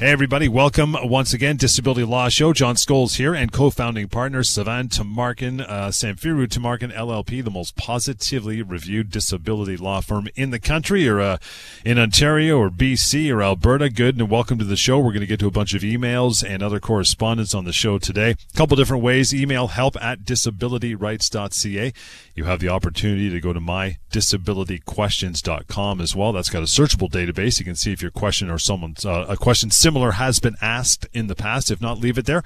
[0.00, 0.48] Hey, everybody.
[0.48, 1.58] Welcome once again.
[1.58, 2.54] Disability Law Show.
[2.54, 8.62] John Scholes here and co-founding partner Sivan Tamarkin, uh, Samfiru Tamarkin LLP, the most positively
[8.62, 11.36] reviewed disability law firm in the country or uh,
[11.84, 13.90] in Ontario or BC or Alberta.
[13.90, 14.18] Good.
[14.18, 14.98] And welcome to the show.
[14.98, 17.98] We're going to get to a bunch of emails and other correspondence on the show
[17.98, 18.30] today.
[18.30, 19.34] A couple different ways.
[19.34, 21.92] Email help at disabilityrights.ca.
[22.34, 26.32] You have the opportunity to go to mydisabilityquestions.com as well.
[26.32, 27.58] That's got a searchable database.
[27.58, 30.54] You can see if your question or someone's uh, a question similar similar has been
[30.62, 31.68] asked in the past.
[31.68, 32.44] If not, leave it there.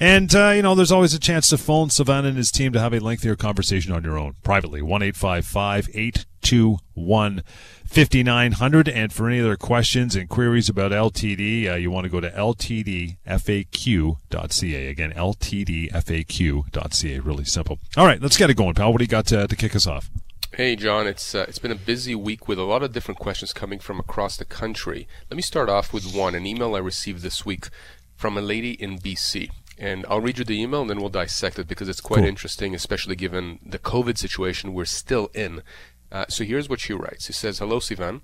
[0.00, 2.80] And, uh, you know, there's always a chance to phone Sivan and his team to
[2.80, 4.82] have a lengthier conversation on your own privately.
[4.82, 7.44] 1 821
[7.84, 8.88] 5900.
[8.88, 12.28] And for any other questions and queries about LTD, uh, you want to go to
[12.28, 13.16] ltdfaq.ca.
[14.88, 17.18] Again, ltdfaq.ca.
[17.20, 17.78] Really simple.
[17.96, 18.90] All right, let's get it going, pal.
[18.90, 20.10] What do you got to, to kick us off?
[20.54, 21.06] Hey, John.
[21.06, 24.00] It's uh, it's been a busy week with a lot of different questions coming from
[24.00, 25.06] across the country.
[25.30, 27.68] Let me start off with one, an email I received this week
[28.16, 29.50] from a lady in BC.
[29.78, 32.26] And I'll read you the email and then we'll dissect it because it's quite cool.
[32.26, 35.62] interesting, especially given the COVID situation we're still in.
[36.10, 37.26] Uh, so here's what she writes.
[37.26, 38.22] She says, Hello, Sivan.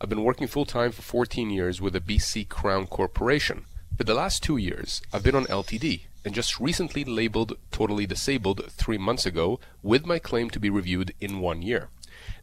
[0.00, 3.66] I've been working full time for 14 years with the BC Crown Corporation.
[3.98, 8.70] For the last two years, I've been on LTD, and just recently labeled totally disabled
[8.70, 11.88] three months ago with my claim to be reviewed in one year.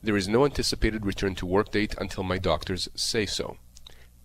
[0.02, 3.58] There is no anticipated return to work date until my doctors say so.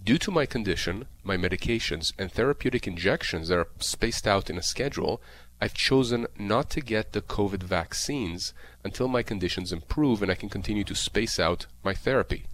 [0.02, 4.62] Due to my condition, my medications, and therapeutic injections that are spaced out in a
[4.62, 5.20] schedule,
[5.60, 10.48] I've chosen not to get the COVID vaccines until my conditions improve and I can
[10.48, 12.46] continue to space out my therapy.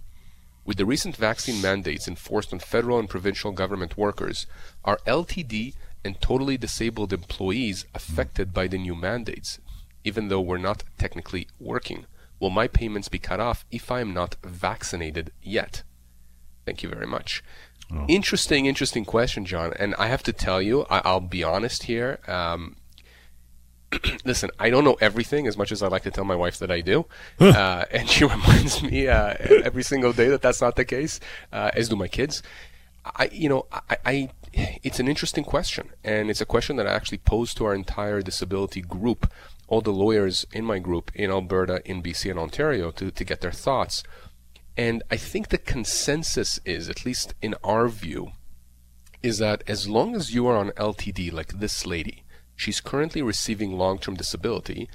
[0.65, 4.45] With the recent vaccine mandates enforced on federal and provincial government workers,
[4.83, 9.59] our LTD and totally disabled employees affected by the new mandates,
[10.03, 12.05] even though we're not technically working?
[12.39, 15.83] Will my payments be cut off if I am not vaccinated yet?
[16.65, 17.43] Thank you very much.
[17.91, 18.05] Oh.
[18.07, 19.73] Interesting, interesting question, John.
[19.79, 22.19] And I have to tell you, I, will be honest here.
[22.27, 22.75] Um,
[24.25, 26.69] listen, I don't know everything as much as I like to tell my wife that
[26.69, 27.05] I do,
[27.39, 31.19] uh, and she reminds me uh, every single day that that's not the case,
[31.53, 32.43] uh, as do my kids.
[33.05, 36.93] I, you know, I, I, it's an interesting question, and it's a question that I
[36.93, 39.31] actually posed to our entire disability group,
[39.67, 43.41] all the lawyers in my group in Alberta, in BC, and Ontario, to, to get
[43.41, 44.03] their thoughts.
[44.75, 48.31] And I think the consensus is, at least in our view,
[49.21, 52.23] is that as long as you are on LTD, like this lady,
[52.55, 54.89] she's currently receiving long-term disability.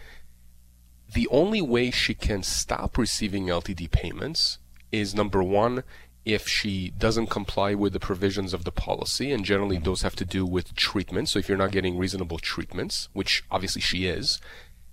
[1.13, 4.59] The only way she can stop receiving LTD payments
[4.91, 5.85] is number one,
[6.25, 9.85] if she doesn't comply with the provisions of the policy, and generally mm-hmm.
[9.85, 11.29] those have to do with treatment.
[11.29, 14.41] So if you're not getting reasonable treatments, which obviously she is.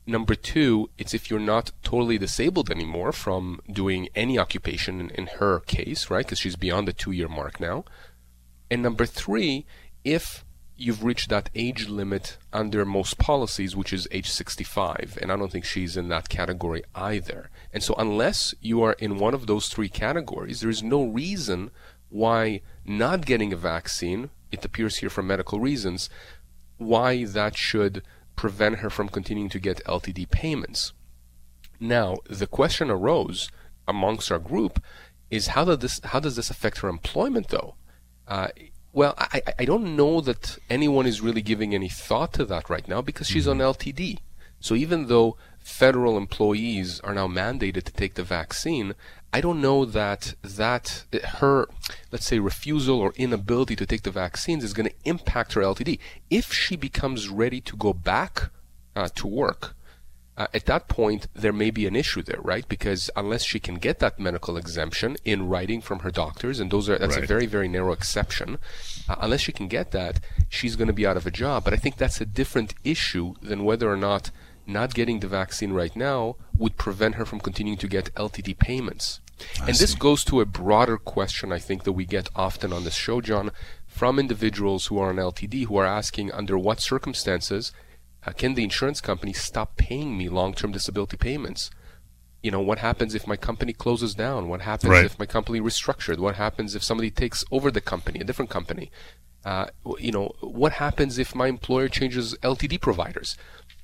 [0.07, 5.27] Number two, it's if you're not totally disabled anymore from doing any occupation in, in
[5.37, 6.25] her case, right?
[6.25, 7.85] Because she's beyond the two year mark now.
[8.71, 9.67] And number three,
[10.03, 10.43] if
[10.79, 15.19] you've reached that age limit under most policies, which is age 65.
[15.21, 17.49] And I don't think she's in that category either.
[17.71, 21.71] And so, unless you are in one of those three categories, there is no reason
[22.09, 26.09] why not getting a vaccine, it appears here for medical reasons,
[26.77, 28.01] why that should
[28.35, 30.93] prevent her from continuing to get LTD payments.
[31.79, 33.49] Now, the question arose
[33.87, 34.81] amongst our group
[35.29, 37.75] is how does this how does this affect her employment though?
[38.27, 38.49] Uh,
[38.91, 42.87] well, I, I don't know that anyone is really giving any thought to that right
[42.87, 43.61] now because she's mm-hmm.
[43.61, 44.17] on LTD.
[44.59, 48.95] So even though federal employees are now mandated to take the vaccine,
[49.31, 51.05] I don't know that that
[51.39, 51.67] her,
[52.11, 55.99] let's say, refusal or inability to take the vaccines is going to impact her LTD.
[56.29, 58.49] If she becomes ready to go back
[58.95, 59.75] uh, to work,
[60.35, 62.67] uh, at that point, there may be an issue there, right?
[62.67, 66.89] Because unless she can get that medical exemption in writing from her doctors, and those
[66.89, 67.25] are that's right.
[67.25, 68.57] a very very narrow exception,
[69.07, 71.65] uh, unless she can get that, she's going to be out of a job.
[71.65, 74.31] But I think that's a different issue than whether or not
[74.69, 79.19] not getting the vaccine right now would prevent her from continuing to get LTD payments.
[79.61, 79.83] I and see.
[79.83, 83.21] this goes to a broader question I think that we get often on this show,
[83.21, 83.51] John,
[83.87, 87.71] from individuals who are on LTD who are asking under what circumstances
[88.25, 91.71] uh, can the insurance company stop paying me long-term disability payments?
[92.43, 94.47] You know, what happens if my company closes down?
[94.47, 95.05] What happens right.
[95.05, 96.19] if my company restructured?
[96.19, 98.91] What happens if somebody takes over the company, a different company?
[99.45, 99.67] Uh,
[99.97, 103.37] you know, what happens if my employer changes LTD providers?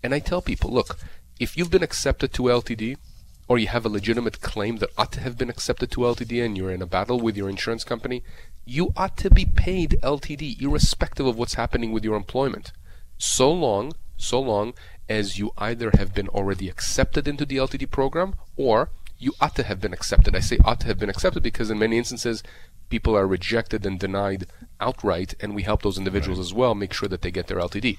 [0.06, 1.00] And I tell people, look,
[1.40, 2.98] if you've been accepted to LTD,
[3.48, 6.56] or you have a legitimate claim that ought to have been accepted to LTD and
[6.56, 8.22] you're in a battle with your insurance company,
[8.66, 12.72] you ought to be paid LTD irrespective of what's happening with your employment.
[13.18, 14.76] So long, so long
[15.10, 19.64] as you either have been already accepted into the LTD program or you ought to
[19.64, 20.36] have been accepted.
[20.36, 22.44] I say ought to have been accepted because in many instances
[22.90, 24.46] people are rejected and denied
[24.80, 26.46] outright and we help those individuals right.
[26.46, 27.98] as well make sure that they get their LTD.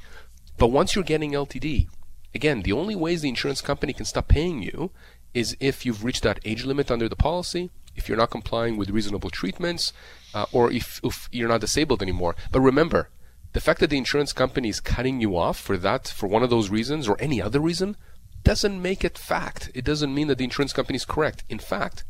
[0.58, 1.88] But once you're getting LTD,
[2.35, 4.91] again, the only ways the insurance company can stop paying you
[5.35, 8.91] is if you've reached that age limit under the policy, if you're not complying with
[8.91, 9.93] reasonable treatments,
[10.35, 12.37] uh, or if, if you're not disabled anymore.
[12.53, 13.11] But remember,
[13.53, 16.50] the fact that the insurance company is cutting you off for that, for one of
[16.50, 17.97] those reasons, or any other reason,
[18.43, 19.70] doesn't make it fact.
[19.75, 21.44] It doesn't mean that the insurance company is correct.
[21.49, 22.05] In fact,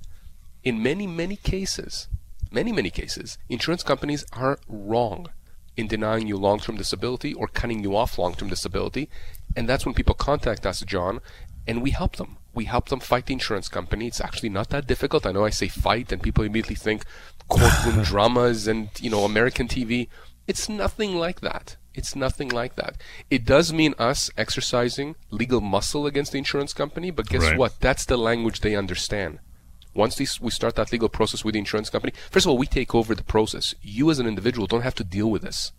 [0.62, 2.08] in many, many cases,
[2.50, 5.28] many, many cases, insurance companies are wrong
[5.76, 9.08] in denying you long term disability or cutting you off long term disability.
[9.54, 11.20] And that's when people contact us, John,
[11.66, 14.06] and we help them we help them fight the insurance company.
[14.06, 15.26] It's actually not that difficult.
[15.26, 17.04] I know I say fight and people immediately think
[17.48, 20.08] courtroom dramas and, you know, American TV.
[20.46, 21.76] It's nothing like that.
[21.94, 22.96] It's nothing like that.
[23.30, 27.58] It does mean us exercising legal muscle against the insurance company, but guess right.
[27.58, 27.80] what?
[27.80, 29.38] That's the language they understand.
[29.96, 32.94] Once we start that legal process with the insurance company, first of all, we take
[32.94, 33.74] over the process.
[33.80, 35.72] You as an individual don't have to deal with this.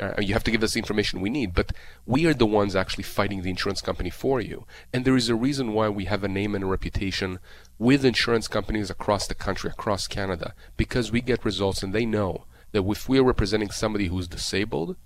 [0.00, 1.72] Uh, you have to give us the information we need, but
[2.06, 4.64] we are the ones actually fighting the insurance company for you.
[4.92, 7.40] And there is a reason why we have a name and a reputation
[7.80, 12.44] with insurance companies across the country, across Canada, because we get results and they know
[12.70, 14.96] that if we are representing somebody who's disabled,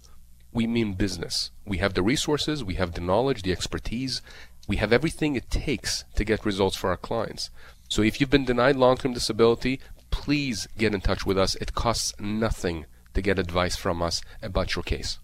[0.52, 1.52] we mean business.
[1.64, 4.20] We have the resources, we have the knowledge, the expertise,
[4.68, 7.50] we have everything it takes to get results for our clients.
[7.92, 9.78] So if you've been denied long term disability,
[10.10, 11.56] please get in touch with us.
[11.56, 15.18] It costs nothing to get advice from us about your case.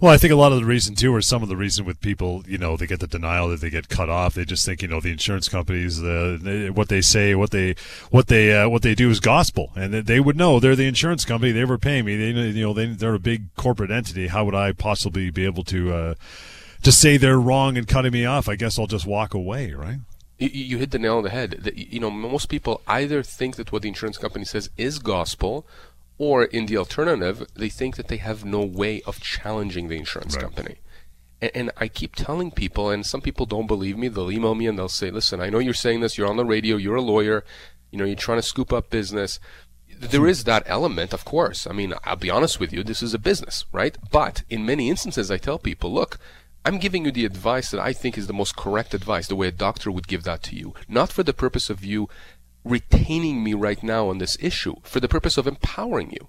[0.00, 2.00] Well, I think a lot of the reason too, or some of the reason with
[2.00, 4.34] people, you know, they get the denial that they get cut off.
[4.34, 7.76] They just think, you know, the insurance companies, uh, they, what they say, what they,
[8.10, 11.24] what they, uh, what they do is gospel, and they would know they're the insurance
[11.24, 11.52] company.
[11.52, 12.16] They were paying me.
[12.16, 14.26] They, you know, they, they're a big corporate entity.
[14.26, 16.14] How would I possibly be able to, uh,
[16.82, 18.48] to say they're wrong and cutting me off?
[18.48, 19.98] I guess I'll just walk away, right?
[20.42, 21.72] You, you hit the nail on the head.
[21.74, 25.66] You know, most people either think that what the insurance company says is gospel,
[26.18, 30.34] or in the alternative, they think that they have no way of challenging the insurance
[30.34, 30.42] right.
[30.42, 30.76] company.
[31.40, 34.08] And, and, I keep telling people, and some people don't believe me.
[34.08, 36.18] They'll email me and they'll say, "Listen, I know you're saying this.
[36.18, 36.76] You're on the radio.
[36.76, 37.44] You're a lawyer.
[37.90, 39.38] You know, you're trying to scoop up business."
[39.96, 41.66] There is that element, of course.
[41.66, 42.82] I mean, I'll be honest with you.
[42.82, 43.96] This is a business, right?
[44.10, 46.18] But in many instances, I tell people, "Look."
[46.64, 49.48] I'm giving you the advice that I think is the most correct advice, the way
[49.48, 52.08] a doctor would give that to you, not for the purpose of you
[52.64, 56.28] retaining me right now on this issue for the purpose of empowering you.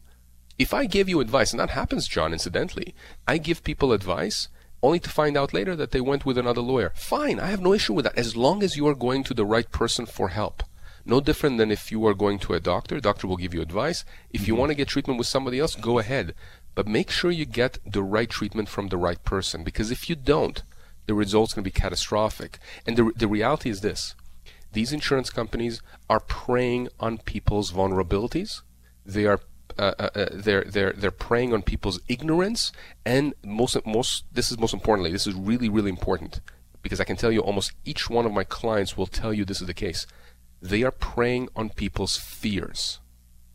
[0.57, 2.95] If I give you advice, and that happens, John, incidentally,
[3.27, 4.47] I give people advice
[4.81, 6.91] only to find out later that they went with another lawyer.
[6.95, 9.45] Fine, I have no issue with that as long as you are going to the
[9.45, 10.63] right person for help.
[11.05, 14.05] No different than if you are going to a doctor, doctor will give you advice.
[14.31, 14.59] If you mm-hmm.
[14.61, 16.33] want to get treatment with somebody else, go ahead.
[16.75, 20.15] But make sure you get the right treatment from the right person because if you
[20.15, 20.63] don't,
[21.05, 22.57] the result's going to be catastrophic.
[22.85, 24.15] And the, the reality is this
[24.73, 28.61] these insurance companies are preying on people's vulnerabilities.
[29.05, 29.39] They are
[29.77, 32.71] uh, uh, uh, they're they're they're preying on people's ignorance,
[33.05, 36.41] and most most this is most importantly, this is really really important
[36.81, 39.61] because I can tell you almost each one of my clients will tell you this
[39.61, 40.05] is the case.
[40.61, 42.99] They are preying on people's fears.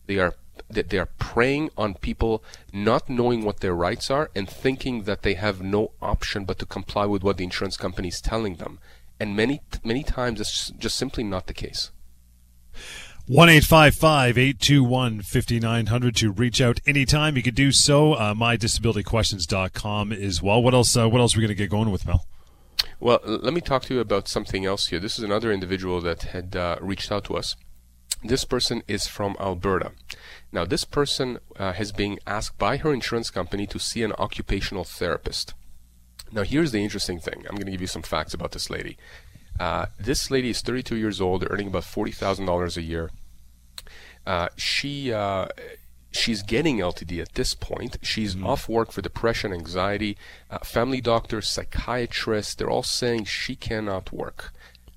[0.07, 0.35] They are
[0.71, 5.35] they are preying on people not knowing what their rights are and thinking that they
[5.35, 8.79] have no option but to comply with what the insurance company is telling them
[9.21, 11.91] and many many times it's just simply not the case.
[13.27, 17.37] One eight five five eight two one fifty nine hundred to reach out anytime.
[17.37, 18.15] You could do so.
[18.15, 20.63] Uh, mydisabilityquestions.com as well.
[20.63, 20.97] What else?
[20.97, 22.27] Uh, what else are we going to get going with, Mel?
[23.01, 24.99] Well, let me talk to you about something else here.
[24.99, 27.55] This is another individual that had uh, reached out to us.
[28.25, 29.93] This person is from Alberta.
[30.51, 34.85] Now, this person uh, has been asked by her insurance company to see an occupational
[34.85, 35.55] therapist.
[36.33, 37.45] Now, here's the interesting thing.
[37.49, 38.97] I'm going to give you some facts about this lady.
[39.61, 43.11] Uh, this lady is 32 years old, earning about $40,000 a year.
[44.27, 45.49] Uh, she uh,
[46.11, 47.97] she's getting LTD at this point.
[48.03, 48.47] She's mm-hmm.
[48.47, 50.17] off work for depression, anxiety.
[50.51, 54.53] Uh, family doctors, psychiatrists, they're all saying she cannot work.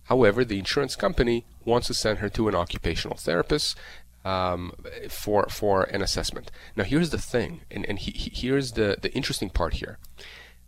[0.06, 3.78] However, the insurance company wants to send her to an occupational therapist
[4.24, 4.74] um,
[5.10, 6.52] for for an assessment.
[6.76, 9.98] Now, here's the thing, and, and he, he, here's the, the interesting part here.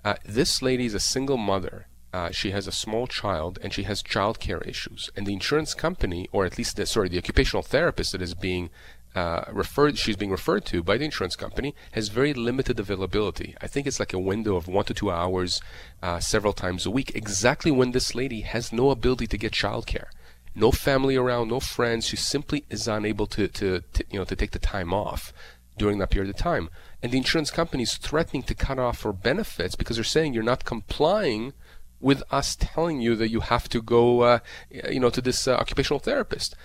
[0.04, 1.88] Uh, this lady is a single mother.
[2.12, 5.10] Uh, she has a small child and she has child care issues.
[5.16, 8.70] And the insurance company, or at least the, sorry, the occupational therapist that is being
[9.16, 13.56] uh, referred, she's being referred to by the insurance company, has very limited availability.
[13.62, 15.62] I think it's like a window of one to two hours,
[16.04, 17.16] uh, several times a week.
[17.16, 20.10] Exactly when this lady has no ability to get child care.
[20.56, 22.08] No family around, no friends.
[22.08, 25.34] She simply is unable to, to, to you know to take the time off
[25.78, 26.70] during that period of time.
[27.02, 30.44] And the insurance company is threatening to cut off her benefits because they're saying you're
[30.44, 31.54] not complying
[32.00, 35.56] with us telling you that you have to go, uh, you know, to this uh,
[35.56, 36.56] occupational therapist.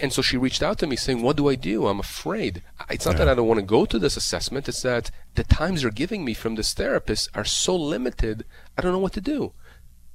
[0.00, 1.86] And so she reached out to me saying, What do I do?
[1.86, 2.62] I'm afraid.
[2.90, 3.18] It's not yeah.
[3.18, 6.24] that I don't want to go to this assessment, it's that the times they're giving
[6.24, 8.44] me from this therapist are so limited,
[8.76, 9.52] I don't know what to do.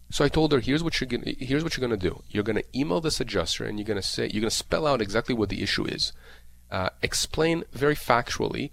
[0.09, 2.23] So I told her, here's what you're gonna here's what you're gonna do.
[2.29, 5.49] You're gonna email this adjuster and you're gonna say you're gonna spell out exactly what
[5.49, 6.13] the issue is.
[6.71, 8.71] Uh, explain very factually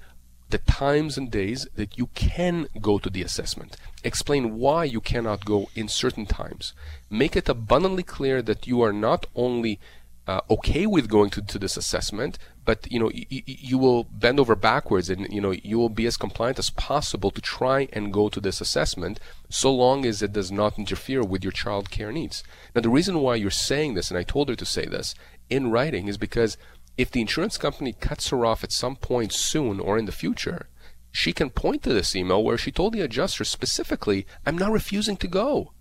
[0.50, 3.76] the times and days that you can go to the assessment.
[4.04, 6.74] Explain why you cannot go in certain times.
[7.10, 9.80] Make it abundantly clear that you are not only
[10.26, 14.04] uh, okay with going to, to this assessment, but you know y- y- you will
[14.04, 17.88] bend over backwards and you know you will be as compliant as possible to try
[17.92, 21.90] and go to this assessment, so long as it does not interfere with your child
[21.90, 22.42] care needs.
[22.74, 25.14] Now the reason why you're saying this, and I told her to say this
[25.50, 26.56] in writing, is because
[26.96, 30.68] if the insurance company cuts her off at some point soon or in the future,
[31.12, 35.16] she can point to this email where she told the adjuster specifically, "I'm not refusing
[35.18, 35.72] to go."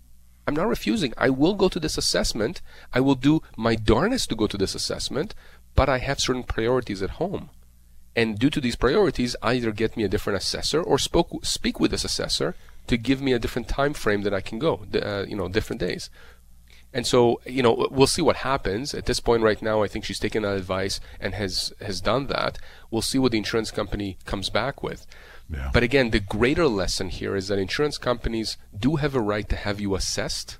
[0.46, 1.14] I'm not refusing.
[1.16, 2.60] I will go to this assessment.
[2.92, 5.34] I will do my darnest to go to this assessment,
[5.74, 7.50] but I have certain priorities at home.
[8.16, 11.90] And due to these priorities, either get me a different assessor or spoke, speak with
[11.90, 12.54] this assessor
[12.86, 15.80] to give me a different time frame that I can go, uh, you know, different
[15.80, 16.10] days.
[16.92, 18.94] And so, you know, we'll see what happens.
[18.94, 22.28] At this point right now, I think she's taken that advice and has, has done
[22.28, 22.58] that.
[22.88, 25.04] We'll see what the insurance company comes back with.
[25.50, 25.70] Yeah.
[25.72, 29.56] But again, the greater lesson here is that insurance companies do have a right to
[29.56, 30.58] have you assessed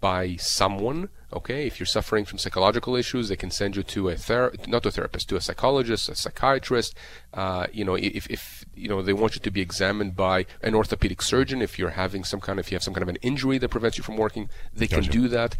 [0.00, 1.08] by someone.
[1.32, 4.82] Okay, if you're suffering from psychological issues, they can send you to a ther- not
[4.84, 6.94] to a therapist, to a psychologist, a psychiatrist.
[7.34, 10.74] Uh, you know, if, if you know they want you to be examined by an
[10.74, 13.18] orthopedic surgeon, if you're having some kind of if you have some kind of an
[13.22, 15.02] injury that prevents you from working, they gotcha.
[15.02, 15.56] can do that.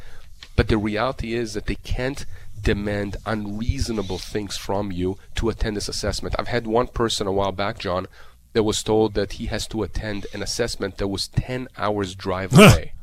[0.54, 2.25] But the reality is that they can't
[2.62, 6.35] demand unreasonable things from you to attend this assessment.
[6.38, 8.06] I've had one person a while back, John,
[8.57, 12.55] that was told that he has to attend an assessment that was 10 hours drive
[12.55, 12.95] away.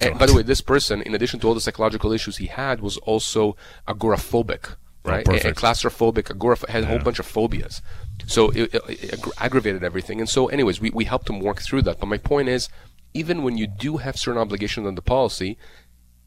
[0.00, 2.80] and by the way, this person, in addition to all the psychological issues he had,
[2.80, 5.28] was also agoraphobic, oh, right?
[5.28, 7.82] Oh, and, and claustrophobic, agoraphobic, had a whole bunch of phobias.
[8.26, 10.18] So it, it, it, aggravated everything.
[10.18, 12.00] And so, anyways, we, we helped him work through that.
[12.00, 12.68] But my point is,
[13.12, 15.56] even when you do have certain obligations on the policy,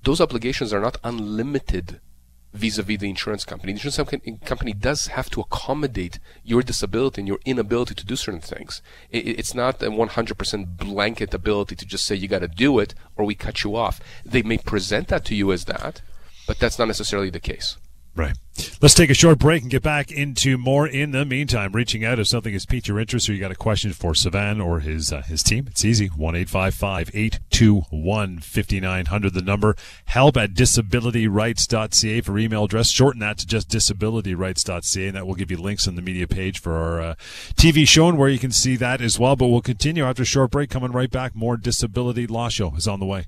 [0.04, 2.00] those obligations are not unlimited
[2.54, 3.74] vis-a-vis the insurance company.
[3.74, 8.42] The insurance company does have to accommodate your disability and your inability to do certain
[8.42, 8.82] things.
[9.12, 13.26] It's not a 100% blanket ability to just say you got to do it or
[13.26, 14.00] we cut you off.
[14.26, 16.02] They may present that to you as that,
[16.48, 17.78] but that's not necessarily the case.
[18.18, 18.36] Right.
[18.82, 20.88] Let's take a short break and get back into more.
[20.88, 23.56] In the meantime, reaching out if something has piqued your interest or you got a
[23.56, 26.08] question for Sivan or his uh, his team, it's easy.
[26.08, 29.36] One eight five five eight two one fifty nine hundred.
[29.36, 29.76] The number.
[30.06, 32.90] Help at disabilityrights.ca for email address.
[32.90, 36.60] Shorten that to just disabilityrights.ca, and that will give you links on the media page
[36.60, 37.16] for our uh,
[37.54, 39.36] TV show and where you can see that as well.
[39.36, 40.72] But we'll continue after a short break.
[40.72, 41.36] Coming right back.
[41.36, 43.28] More disability law show is on the way.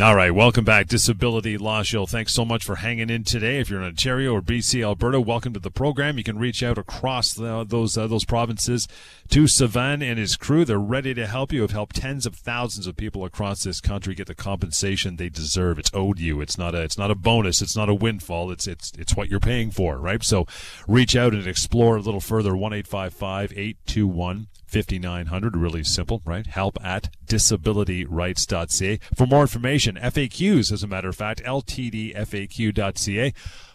[0.00, 2.04] All right, welcome back, Disability Law Show.
[2.04, 3.60] Thanks so much for hanging in today.
[3.60, 6.18] If you're in Ontario or BC, Alberta, welcome to the program.
[6.18, 8.88] You can reach out across the, those uh, those provinces
[9.28, 10.64] to Sivan and his crew.
[10.64, 11.62] They're ready to help you.
[11.62, 15.78] Have helped tens of thousands of people across this country get the compensation they deserve.
[15.78, 16.40] It's owed you.
[16.40, 17.62] It's not a it's not a bonus.
[17.62, 18.50] It's not a windfall.
[18.50, 20.24] It's it's it's what you're paying for, right?
[20.24, 20.44] So,
[20.88, 22.56] reach out and explore a little further.
[22.56, 25.56] One eight five five eight two one 5900.
[25.56, 26.46] Really simple, right?
[26.48, 28.98] Help at disabilityrights.ca.
[29.14, 33.32] For more information, FAQs, as a matter of fact, ltdfaq.ca.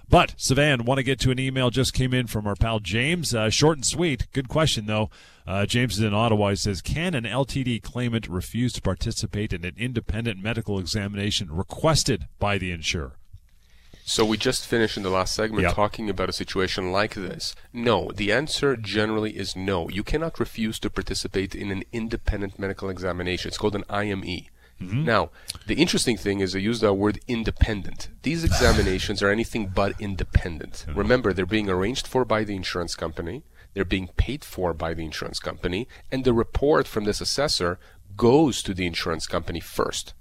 [0.09, 3.33] But, Sivan, want to get to an email just came in from our pal James.
[3.33, 4.27] Uh, short and sweet.
[4.33, 5.09] Good question, though.
[5.47, 6.49] Uh, James is in Ottawa.
[6.49, 12.27] He says, Can an LTD claimant refuse to participate in an independent medical examination requested
[12.39, 13.18] by the insurer?
[14.09, 15.75] So we just finished in the last segment yep.
[15.75, 17.55] talking about a situation like this.
[17.71, 19.87] No, the answer generally is no.
[19.87, 23.49] You cannot refuse to participate in an independent medical examination.
[23.49, 24.23] It's called an IME.
[24.81, 25.05] Mm-hmm.
[25.05, 25.29] Now,
[25.67, 28.09] the interesting thing is they use that word independent.
[28.23, 30.87] These examinations are anything but independent.
[30.91, 33.43] Remember, they're being arranged for by the insurance company,
[33.75, 37.77] they're being paid for by the insurance company, and the report from this assessor
[38.17, 40.15] goes to the insurance company first.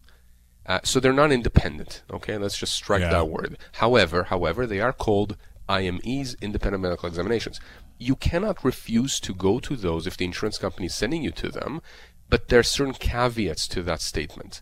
[0.69, 2.03] Uh, so they're not independent.
[2.13, 3.11] Okay, let's just strike yeah.
[3.11, 3.57] that word.
[3.73, 5.37] However, however, they are called
[5.69, 7.59] IMEs, independent medical examinations.
[7.99, 11.49] You cannot refuse to go to those if the insurance company is sending you to
[11.49, 11.81] them,
[12.29, 14.61] but there are certain caveats to that statement.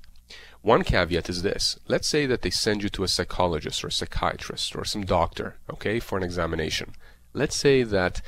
[0.63, 1.79] One caveat is this.
[1.87, 5.57] Let's say that they send you to a psychologist or a psychiatrist or some doctor,
[5.71, 6.95] okay, for an examination.
[7.35, 8.23] Let's say that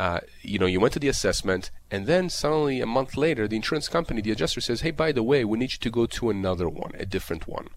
[0.00, 3.56] uh, you know, you went to the assessment, and then suddenly a month later, the
[3.56, 6.30] insurance company, the adjuster says, "Hey, by the way, we need you to go to
[6.30, 7.68] another one, a different one."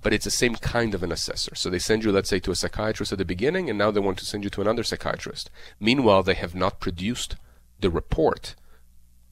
[0.00, 1.54] But it's the same kind of an assessor.
[1.54, 4.00] So they send you, let's say, to a psychiatrist at the beginning, and now they
[4.00, 5.50] want to send you to another psychiatrist.
[5.78, 7.36] Meanwhile, they have not produced
[7.78, 8.56] the report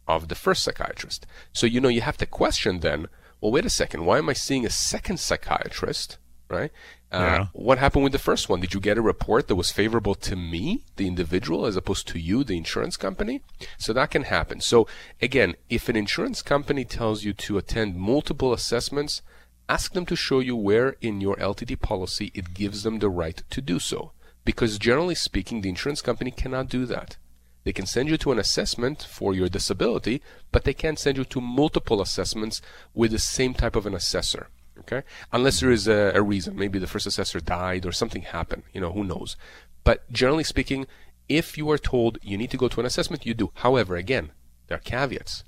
[0.06, 1.26] of the first psychiatrist.
[1.52, 3.08] So you know, you have to question then.
[3.40, 4.04] Well, wait a second.
[4.04, 6.18] Why am I seeing a second psychiatrist?
[6.50, 6.73] Right?
[7.12, 7.47] Uh, yeah.
[7.52, 8.61] What happened with the first one?
[8.61, 12.19] Did you get a report that was favorable to me, the individual, as opposed to
[12.19, 13.42] you, the insurance company?
[13.78, 14.61] So that can happen.
[14.61, 14.88] So
[15.23, 19.23] again, if an insurance company tells you to attend multiple assessments,
[19.69, 23.42] ask them to show you where in your LTD policy it gives them the right
[23.50, 24.12] to do so.
[24.45, 27.16] Because generally speaking, the insurance company cannot do that.
[27.64, 31.25] They can send you to an assessment for your disability, but they can't send you
[31.26, 32.62] to multiple assessments
[32.95, 34.49] with the same type of an assessor.
[34.80, 38.62] Okay, unless there is a, a reason, maybe the first assessor died or something happened.
[38.72, 39.37] You know, who knows?
[39.84, 40.87] But generally speaking,
[41.28, 43.52] if you are told you need to go to an assessment, you do.
[43.54, 44.32] However, again,
[44.66, 45.44] there are caveats.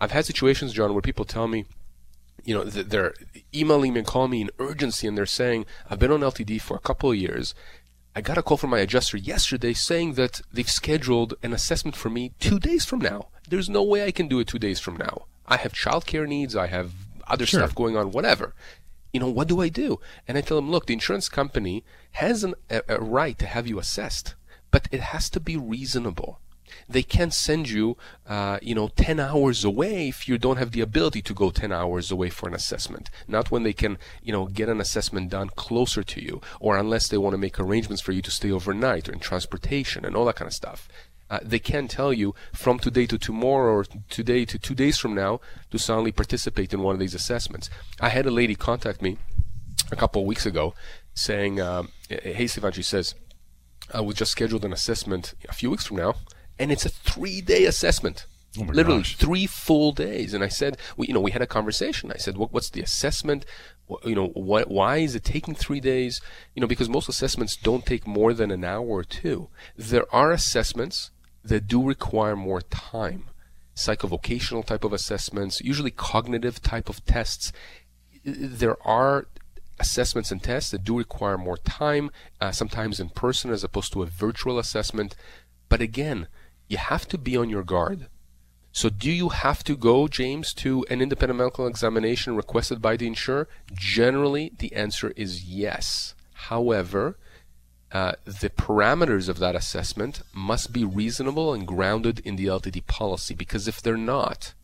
[0.00, 1.66] I've had situations, John, where people tell me,
[2.44, 3.14] you know, they're
[3.54, 6.76] emailing me and calling me in urgency, and they're saying, "I've been on LTD for
[6.76, 7.54] a couple of years.
[8.14, 12.10] I got a call from my adjuster yesterday saying that they've scheduled an assessment for
[12.10, 13.28] me two days from now.
[13.48, 15.26] There's no way I can do it two days from now.
[15.46, 16.56] I have childcare needs.
[16.56, 16.92] I have
[17.30, 17.60] other sure.
[17.60, 18.54] stuff going on, whatever.
[19.12, 19.98] You know, what do I do?
[20.28, 23.66] And I tell them, look, the insurance company has an, a, a right to have
[23.66, 24.34] you assessed,
[24.70, 26.40] but it has to be reasonable.
[26.88, 27.96] They can't send you,
[28.28, 31.72] uh, you know, 10 hours away if you don't have the ability to go 10
[31.72, 33.10] hours away for an assessment.
[33.26, 37.08] Not when they can, you know, get an assessment done closer to you, or unless
[37.08, 40.24] they want to make arrangements for you to stay overnight or in transportation and all
[40.26, 40.88] that kind of stuff
[41.30, 45.14] uh, they can tell you from today to tomorrow or today to two days from
[45.14, 47.70] now to suddenly participate in one of these assessments.
[48.00, 49.16] I had a lady contact me
[49.92, 50.74] a couple of weeks ago
[51.14, 53.14] saying, um, "Hey, Sivan," she says,
[53.94, 56.14] "I was just scheduled an assessment a few weeks from now,
[56.58, 58.26] and it's a three-day assessment."
[58.58, 59.16] Oh Literally gosh.
[59.16, 62.10] three full days, and I said, we, you know, we had a conversation.
[62.10, 63.46] I said, what, "What's the assessment?
[64.04, 66.20] you know, what, why is it taking three days?
[66.54, 69.48] You know, because most assessments don't take more than an hour or two.
[69.76, 71.10] There are assessments
[71.44, 73.24] that do require more time.
[73.74, 77.52] Psychovocational type of assessments, usually cognitive type of tests.
[78.24, 79.26] There are
[79.78, 84.02] assessments and tests that do require more time, uh, sometimes in person as opposed to
[84.02, 85.16] a virtual assessment.
[85.68, 86.28] But again,
[86.68, 88.08] you have to be on your guard.
[88.72, 93.08] So, do you have to go, James, to an independent medical examination requested by the
[93.08, 93.48] insurer?
[93.72, 96.14] Generally, the answer is yes.
[96.34, 97.18] However,
[97.92, 103.34] uh, the parameters of that assessment must be reasonable and grounded in the LTD policy
[103.34, 104.54] because if they're not,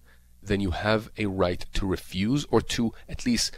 [0.43, 3.53] then you have a right to refuse or to at least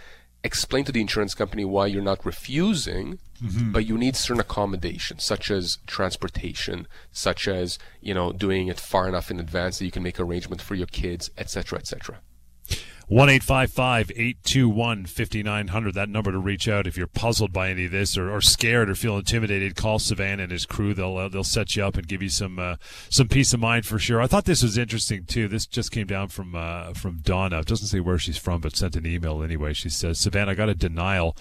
[0.44, 3.72] explain to the insurance company why you're not refusing, mm-hmm.
[3.72, 9.09] but you need certain accommodations, such as transportation, such as you know doing it far
[9.09, 12.20] enough in advance that you can make arrangements for your kids, etc., etc.
[13.08, 15.94] One eight five five eight two one fifty nine hundred.
[15.94, 18.90] That number to reach out if you're puzzled by any of this or, or scared
[18.90, 19.76] or feel intimidated.
[19.76, 20.92] Call Sivan and his crew.
[20.92, 22.76] They'll uh, they'll set you up and give you some uh,
[23.08, 24.20] some peace of mind for sure.
[24.20, 25.48] I thought this was interesting too.
[25.48, 27.60] This just came down from uh, from Donna.
[27.60, 29.72] It doesn't say where she's from, but sent an email anyway.
[29.72, 31.34] She says, Sivan, I got a denial."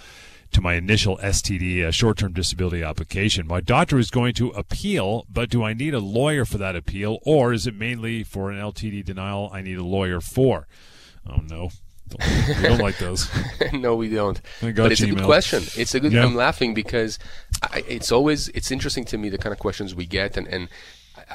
[0.49, 3.45] to my initial STD, uh, short term disability application.
[3.45, 7.19] My doctor is going to appeal, but do I need a lawyer for that appeal,
[7.23, 10.65] or is it mainly for an LTD denial I need a lawyer for?
[11.30, 11.70] Oh no.
[12.58, 13.30] we don't like those.
[13.74, 14.40] no, we don't.
[14.62, 15.63] But it's a good question.
[15.76, 16.13] It's a good.
[16.13, 16.24] Yeah.
[16.24, 17.20] I'm laughing because
[17.62, 20.70] I, it's always it's interesting to me the kind of questions we get, and and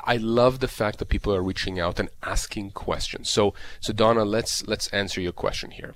[0.05, 3.28] I love the fact that people are reaching out and asking questions.
[3.28, 5.94] So so Donna, let's let's answer your question here.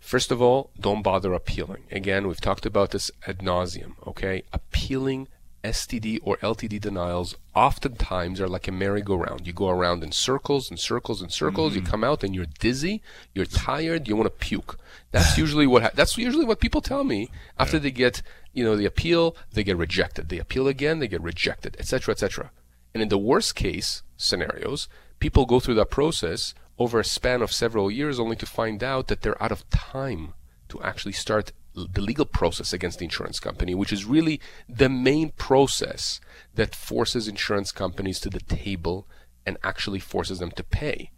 [0.00, 1.84] First of all, don't bother appealing.
[1.90, 3.92] Again, we've talked about this ad nauseum.
[4.06, 5.28] Okay, appealing
[5.64, 9.46] STD or LTD denials oftentimes are like a merry-go-round.
[9.46, 11.72] You go around in circles and circles and circles.
[11.72, 11.84] Mm-hmm.
[11.84, 13.02] You come out and you're dizzy,
[13.34, 14.78] you're tired, you want to puke.
[15.10, 17.84] That's usually what ha- that's usually what people tell me after yeah.
[17.84, 20.28] they get you know the appeal, they get rejected.
[20.28, 22.50] They appeal again, they get rejected, etc., etc.
[22.94, 27.52] And in the worst case scenarios, people go through that process over a span of
[27.52, 30.34] several years only to find out that they're out of time
[30.68, 31.52] to actually start
[31.86, 36.20] the legal process against the insurance company, which is really the main process
[36.54, 39.06] that forces insurance companies to the table
[39.46, 41.10] and actually forces them to pay.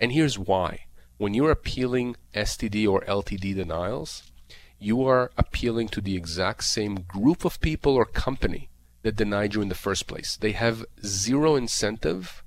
[0.00, 0.86] And here's why.
[1.16, 4.30] When you're appealing STD or LTD denials,
[4.78, 8.68] you are appealing to the exact same group of people or company
[9.02, 10.36] that denied you in the first place.
[10.36, 12.44] They have zero incentive,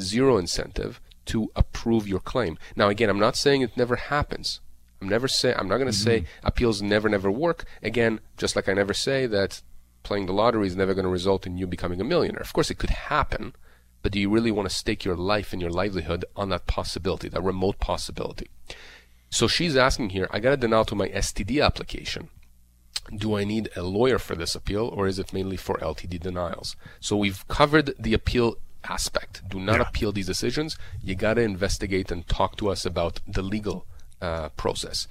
[0.00, 2.58] zero incentive to approve your claim.
[2.74, 4.60] Now, again, I'm not saying it never happens.
[5.06, 6.24] I'm never say I'm not going to Mm-hmm.
[6.24, 7.64] say appeals never never work.
[7.82, 9.62] Again, just like I never say that
[10.02, 12.42] playing the lottery is never going to result in you becoming a millionaire.
[12.42, 13.54] Of course, it could happen,
[14.02, 17.28] but do you really want to stake your life and your livelihood on that possibility,
[17.28, 18.48] that remote possibility?
[19.30, 22.28] So she's asking here, I got a denial to my STD application.
[23.16, 26.74] Do I need a lawyer for this appeal or is it mainly for LTD denials?
[27.00, 28.56] So we've covered the appeal
[28.88, 29.42] aspect.
[29.48, 29.82] Do not Yeah.
[29.88, 30.76] appeal these decisions.
[31.02, 33.86] You got to investigate and talk to us about the legal
[34.20, 35.08] uh, process.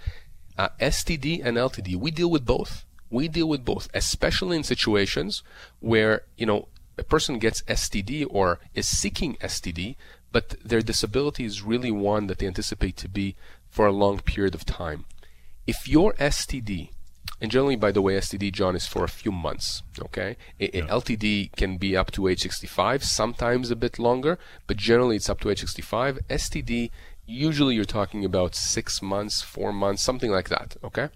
[0.57, 2.85] Uh, STD and LTD, we deal with both.
[3.09, 5.43] We deal with both, especially in situations
[5.79, 9.95] where, you know, a person gets STD or is seeking STD,
[10.31, 13.35] but their disability is really one that they anticipate to be
[13.69, 15.05] for a long period of time.
[15.67, 16.89] If your STD,
[17.41, 19.83] and generally, by the way, STD, John, is for a few months.
[19.99, 24.77] Okay, A- a LTD can be up to age 65, sometimes a bit longer, but
[24.77, 26.19] generally it's up to age 65.
[26.29, 26.91] STD,
[27.25, 30.75] usually you're talking about six months, four months, something like that.
[30.83, 31.09] Okay,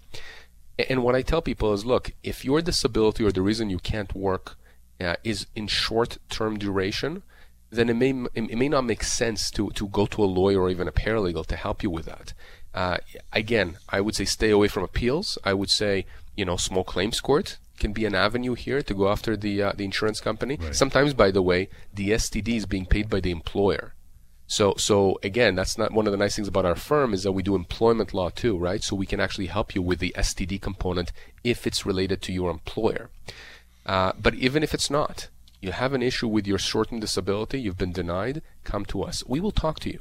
[0.88, 4.14] and what I tell people is, look, if your disability or the reason you can't
[4.14, 4.56] work
[5.00, 7.22] uh, is in short-term duration,
[7.70, 10.70] then it may it may not make sense to to go to a lawyer or
[10.70, 12.32] even a paralegal to help you with that.
[12.74, 12.98] Uh,
[13.32, 15.38] again, I would say stay away from appeals.
[15.44, 19.08] I would say you know small claims court can be an avenue here to go
[19.08, 20.58] after the uh, the insurance company.
[20.72, 23.94] Sometimes, by the way, the STD is being paid by the employer.
[24.50, 27.30] So, so again, that's not one of the nice things about our firm is that
[27.30, 28.82] we do employment law too, right?
[28.82, 31.12] So we can actually help you with the STD component
[31.44, 33.10] if it's related to your employer.
[33.86, 35.28] Uh, but even if it's not,
[35.60, 39.22] you have an issue with your short-term disability, you've been denied, come to us.
[39.24, 40.00] We will talk to you.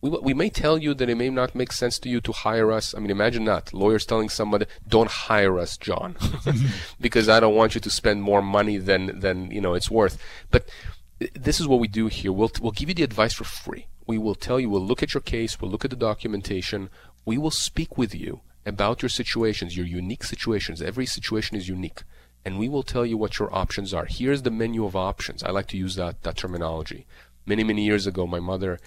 [0.00, 2.70] We, we may tell you that it may not make sense to you to hire
[2.70, 2.94] us.
[2.94, 3.74] I mean, imagine that.
[3.74, 6.14] Lawyers telling somebody, don't hire us, John,
[7.00, 10.22] because I don't want you to spend more money than, than, you know, it's worth.
[10.52, 10.68] But
[11.34, 12.32] this is what we do here.
[12.32, 13.86] We'll, we'll give you the advice for free.
[14.06, 16.90] We will tell you, we'll look at your case, we'll look at the documentation,
[17.24, 20.80] we will speak with you about your situations, your unique situations.
[20.80, 22.02] Every situation is unique.
[22.44, 24.06] And we will tell you what your options are.
[24.06, 25.42] Here's the menu of options.
[25.42, 27.06] I like to use that, that terminology.
[27.44, 28.78] Many, many years ago, my mother,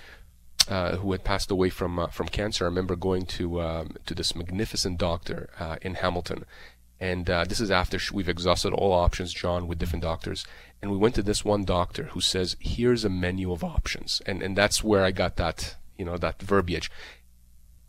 [0.67, 4.13] uh, who had passed away from uh, from cancer, I remember going to um, to
[4.13, 6.45] this magnificent doctor uh, in Hamilton,
[6.99, 10.45] and uh, this is after we've exhausted all options, John, with different doctors,
[10.81, 14.41] and we went to this one doctor who says, "Here's a menu of options," and
[14.41, 16.89] and that's where I got that you know that verbiage.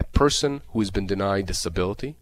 [0.01, 2.17] A person who has been denied disability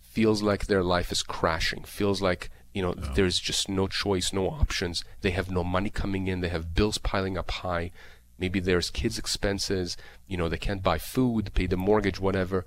[0.00, 4.48] feels like their life is crashing, feels like you know there's just no choice, no
[4.48, 5.04] options.
[5.22, 7.90] They have no money coming in, they have bills piling up high.
[8.38, 9.96] Maybe there's kids' expenses,
[10.26, 12.66] you know, they can't buy food, pay the mortgage, whatever.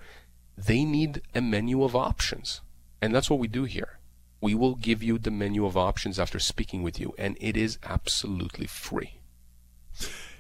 [0.58, 2.62] They need a menu of options.
[3.02, 3.97] And that's what we do here.
[4.40, 7.80] We will give you the menu of options after speaking with you, and it is
[7.84, 9.20] absolutely free.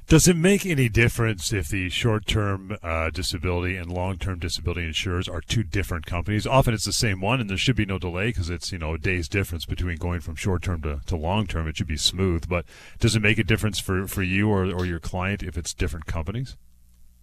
[0.08, 5.42] Does it make any difference if the short-term uh, disability and long-term disability insurers are
[5.42, 6.48] two different companies?
[6.48, 8.94] Often it's the same one, and there should be no delay because it's you know
[8.94, 11.68] a day's difference between going from short-term to, to long-term.
[11.68, 12.48] It should be smooth.
[12.48, 12.64] But
[13.00, 16.06] does it make a difference for, for you or, or your client if it's different
[16.06, 16.56] companies?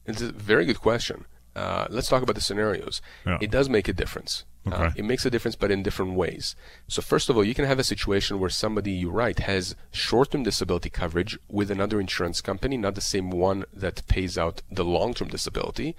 [0.04, 1.24] It's a very good question.
[1.54, 3.00] Uh, let's talk about the scenarios.
[3.26, 3.38] Yeah.
[3.40, 4.44] It does make a difference.
[4.66, 6.56] Uh, it makes a difference, but in different ways.
[6.88, 10.42] So first of all, you can have a situation where somebody, you write has short-term
[10.42, 15.28] disability coverage with another insurance company, not the same one that pays out the long-term
[15.28, 15.94] disability.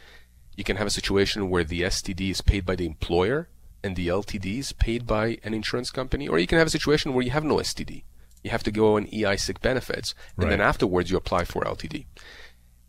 [0.56, 3.50] You can have a situation where the STD is paid by the employer
[3.84, 7.14] and the LTD is paid by an insurance company, or you can have a situation
[7.14, 8.04] where you have no STD.
[8.44, 12.06] You have to go on EI sick benefits, and then afterwards you apply for LTD.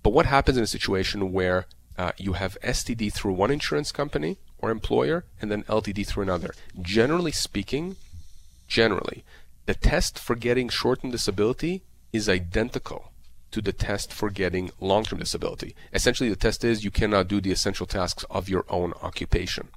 [0.02, 1.66] But what happens in a situation where
[1.98, 6.54] uh, you have STD through one insurance company or employer and then LTD through another?
[6.80, 7.96] Generally speaking,
[8.68, 9.24] generally,
[9.66, 11.82] the test for getting short-term disability
[12.12, 13.12] is identical
[13.50, 15.74] to the test for getting long-term disability.
[15.92, 19.68] Essentially, the test is you cannot do the essential tasks of your own occupation.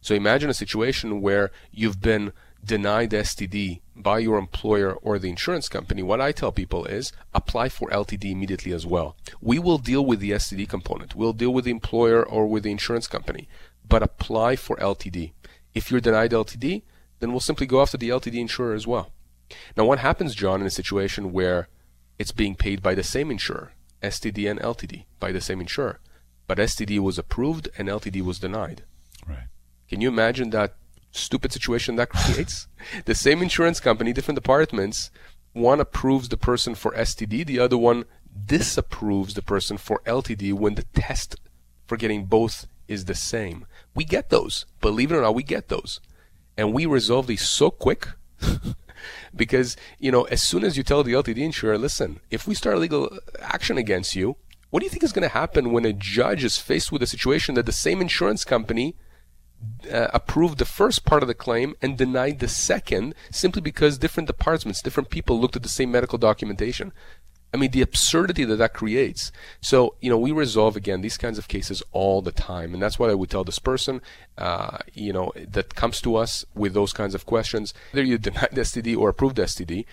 [0.00, 2.32] So imagine a situation where you've been
[2.64, 6.02] denied STD by your employer or the insurance company.
[6.02, 9.16] What I tell people is apply for LTD immediately as well.
[9.40, 11.14] We will deal with the STD component.
[11.14, 13.48] We'll deal with the employer or with the insurance company,
[13.88, 15.32] but apply for LTD.
[15.74, 16.82] If you're denied LTD,
[17.20, 19.12] then we'll simply go after the LTD insurer as well.
[19.76, 21.68] Now, what happens, John, in a situation where
[22.18, 26.00] it's being paid by the same insurer, STD and LTD, by the same insurer,
[26.46, 28.82] but STD was approved and LTD was denied?
[29.26, 29.46] Right.
[29.88, 30.74] Can you imagine that
[31.12, 32.66] stupid situation that creates?
[33.04, 35.10] the same insurance company, different departments,
[35.52, 38.04] one approves the person for STD, the other one
[38.46, 41.36] disapproves the person for LTD when the test
[41.86, 43.66] for getting both is the same.
[43.94, 44.66] We get those.
[44.80, 46.00] Believe it or not, we get those.
[46.56, 48.08] And we resolve these so quick
[49.36, 52.78] because, you know, as soon as you tell the LTD insurer, listen, if we start
[52.78, 54.36] legal action against you,
[54.70, 57.06] what do you think is going to happen when a judge is faced with a
[57.06, 58.96] situation that the same insurance company
[59.90, 64.26] uh, approved the first part of the claim and denied the second simply because different
[64.26, 66.92] departments, different people looked at the same medical documentation.
[67.54, 69.30] I mean, the absurdity that that creates.
[69.60, 72.98] So, you know, we resolve again these kinds of cases all the time, and that's
[72.98, 74.00] what I would tell this person,
[74.38, 77.74] uh, you know, that comes to us with those kinds of questions.
[77.90, 79.84] Whether you denied STD or approved STD,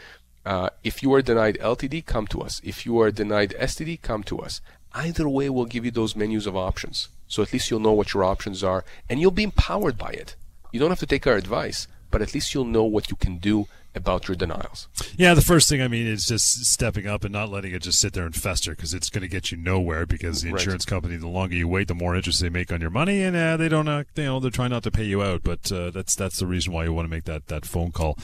[0.45, 2.61] uh, if you are denied LTD, come to us.
[2.63, 4.61] If you are denied STD, come to us.
[4.93, 7.09] Either way, we'll give you those menus of options.
[7.27, 10.35] So at least you'll know what your options are, and you'll be empowered by it.
[10.71, 13.37] You don't have to take our advice, but at least you'll know what you can
[13.37, 14.87] do about your denials.
[15.17, 17.99] Yeah, the first thing I mean is just stepping up and not letting it just
[17.99, 20.05] sit there and fester because it's going to get you nowhere.
[20.05, 20.95] Because the insurance right.
[20.95, 23.57] company, the longer you wait, the more interest they make on your money, and uh,
[23.57, 25.43] they don't, uh, you know, they're trying not to pay you out.
[25.43, 28.17] But uh, that's that's the reason why you want to make that that phone call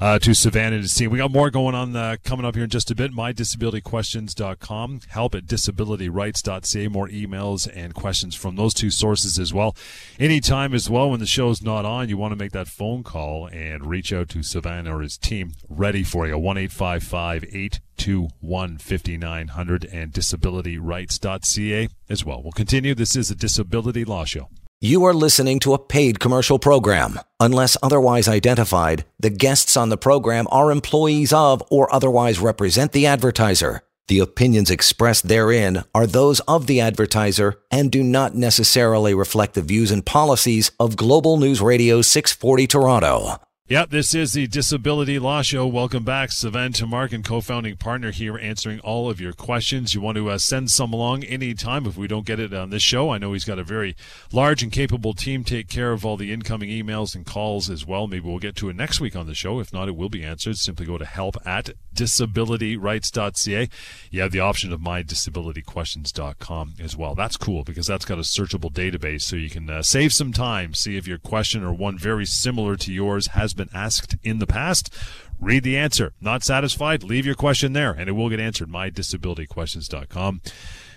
[0.00, 1.10] uh, to Sivan and his team.
[1.10, 3.12] We got more going on uh, coming up here in just a bit.
[3.12, 6.88] MyDisabilityQuestions.com, help at disabilityrights.ca.
[6.88, 9.76] More emails and questions from those two sources as well.
[10.18, 13.46] Anytime as well when the show's not on, you want to make that phone call
[13.46, 16.36] and reach out to Sivan or his team ready for you.
[16.38, 22.42] 1 821 5900 and disabilityrights.ca as well.
[22.42, 22.94] We'll continue.
[22.94, 24.48] This is a Disability Law Show.
[24.82, 27.20] You are listening to a paid commercial program.
[27.38, 33.06] Unless otherwise identified, the guests on the program are employees of or otherwise represent the
[33.06, 33.82] advertiser.
[34.08, 39.62] The opinions expressed therein are those of the advertiser and do not necessarily reflect the
[39.62, 43.38] views and policies of Global News Radio 640 Toronto.
[43.70, 45.64] Yep, this is the Disability Law Show.
[45.64, 46.30] Welcome back.
[46.30, 49.94] Sivan and co-founding partner here, answering all of your questions.
[49.94, 52.82] You want to uh, send some along anytime if we don't get it on this
[52.82, 53.10] show.
[53.10, 53.94] I know he's got a very
[54.32, 58.08] large and capable team take care of all the incoming emails and calls as well.
[58.08, 59.60] Maybe we'll get to it next week on the show.
[59.60, 60.58] If not, it will be answered.
[60.58, 63.68] Simply go to help at disabilityrights.ca.
[64.10, 67.14] You have the option of mydisabilityquestions.com as well.
[67.14, 70.74] That's cool because that's got a searchable database so you can uh, save some time,
[70.74, 74.46] see if your question or one very similar to yours has been asked in the
[74.46, 74.94] past.
[75.38, 76.12] Read the answer.
[76.20, 77.02] Not satisfied?
[77.02, 78.68] Leave your question there and it will get answered.
[78.68, 80.40] MyDisabilityQuestions.com.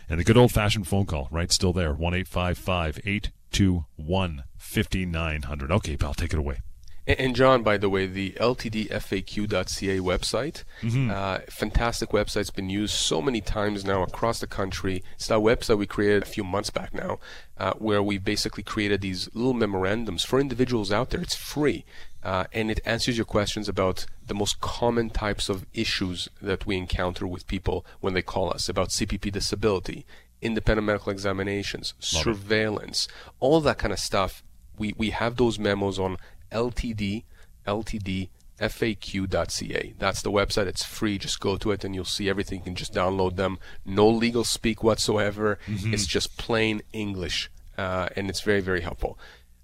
[0.10, 1.52] And the good old fashioned phone call, right?
[1.52, 1.94] Still there.
[1.94, 5.72] 1 821 5900.
[5.72, 6.60] Okay, pal, take it away.
[7.06, 11.12] And John, by the way, the ltdfaq.ca website, mm-hmm.
[11.12, 12.42] uh, fantastic website.
[12.42, 15.04] It's been used so many times now across the country.
[15.16, 17.20] It's that website we created a few months back now,
[17.58, 21.20] uh, where we basically created these little memorandums for individuals out there.
[21.20, 21.84] It's free,
[22.24, 26.78] uh, and it answers your questions about the most common types of issues that we
[26.78, 30.06] encounter with people when they call us about CPP disability,
[30.42, 33.12] independent medical examinations, Love surveillance, it.
[33.40, 34.44] all that kind of stuff.
[34.78, 36.18] We, we have those memos on
[36.52, 37.24] ltd
[37.68, 39.94] ltd faq.ca.
[39.98, 40.68] That's the website.
[40.68, 41.18] It's free.
[41.18, 42.60] Just go to it and you'll see everything.
[42.60, 43.58] You can just download them.
[43.86, 45.58] No legal speak whatsoever.
[45.68, 45.94] Mm-hmm.
[45.94, 47.50] It's just plain English.
[47.78, 49.18] Uh, and it's very, very helpful.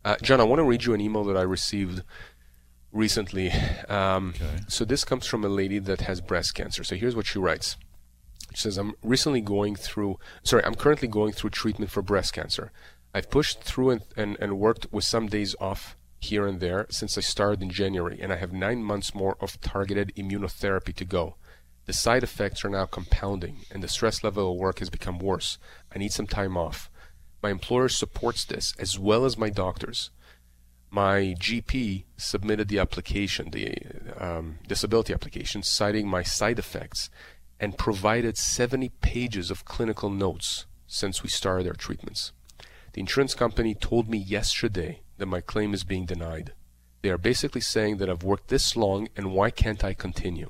[0.03, 2.03] Uh, John, I want to read you an email that I received
[2.91, 3.51] recently.
[3.87, 4.61] Um, okay.
[4.67, 6.83] So this comes from a lady that has breast cancer.
[6.83, 7.77] So here's what she writes.
[8.53, 12.71] She says, I'm recently going through, sorry, I'm currently going through treatment for breast cancer.
[13.13, 17.17] I've pushed through and, and, and worked with some days off here and there since
[17.17, 21.35] I started in January, and I have nine months more of targeted immunotherapy to go.
[21.85, 25.57] The side effects are now compounding, and the stress level at work has become worse.
[25.93, 26.89] I need some time off.
[27.41, 30.11] My employer supports this, as well as my doctors.
[30.91, 33.75] My GP submitted the application, the
[34.17, 37.09] um, disability application, citing my side effects,
[37.59, 42.31] and provided 70 pages of clinical notes since we started our treatments.
[42.93, 46.53] The insurance company told me yesterday that my claim is being denied.
[47.01, 50.49] They are basically saying that I've worked this long and why can't I continue?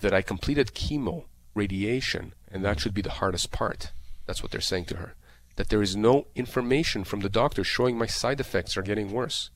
[0.00, 3.92] That I completed chemo, radiation, and that should be the hardest part.
[4.26, 5.14] That's what they're saying to her.
[5.56, 9.50] That there is no information from the doctor showing my side effects are getting worse.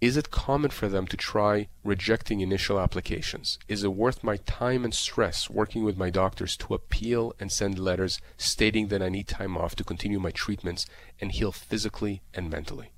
[0.00, 3.58] Is it common for them to try rejecting initial applications?
[3.66, 7.80] Is it worth my time and stress working with my doctors to appeal and send
[7.80, 10.86] letters stating that I need time off to continue my treatments
[11.20, 12.92] and heal physically and mentally?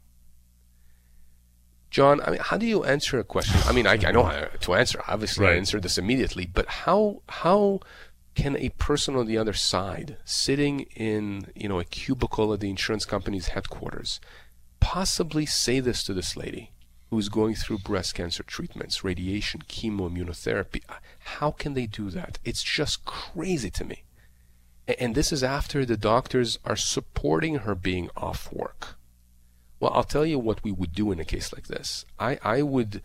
[1.91, 3.61] John, I mean, how do you answer a question?
[3.65, 5.03] I mean, I, I know how to answer.
[5.09, 5.55] Obviously, right.
[5.55, 7.81] I answer this immediately, but how how
[8.42, 12.70] can a person on the other side, sitting in you know a cubicle at the
[12.70, 14.20] insurance company's headquarters,
[14.81, 16.72] possibly say this to this lady?
[17.11, 20.83] who's going through breast cancer treatments, radiation, chemo, immunotherapy?
[21.18, 22.38] How can they do that?
[22.44, 24.05] It's just crazy to me.
[24.98, 28.96] And this is after the doctors are supporting her being off work.
[29.79, 32.05] Well, I'll tell you what we would do in a case like this.
[32.18, 33.03] I, I would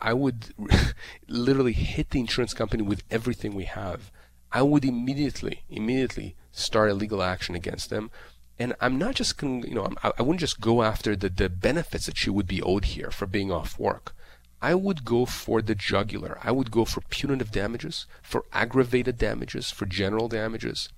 [0.00, 0.54] I would
[1.28, 4.10] literally hit the insurance company with everything we have.
[4.54, 8.10] I would immediately, immediately start a legal action against them
[8.58, 11.48] And I'm not just to, you know, I, I wouldn't just go after the, the
[11.48, 14.14] benefits that she would be owed here for being off work.
[14.62, 16.38] I would go for the jugular.
[16.42, 20.88] I would go for punitive damages, for aggravated damages, for general damages.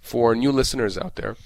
[0.00, 1.36] For new listeners out there,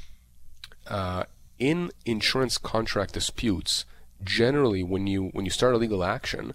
[0.88, 1.24] uh,
[1.58, 3.84] in insurance contract disputes,
[4.22, 6.52] generally when you when you start a legal action,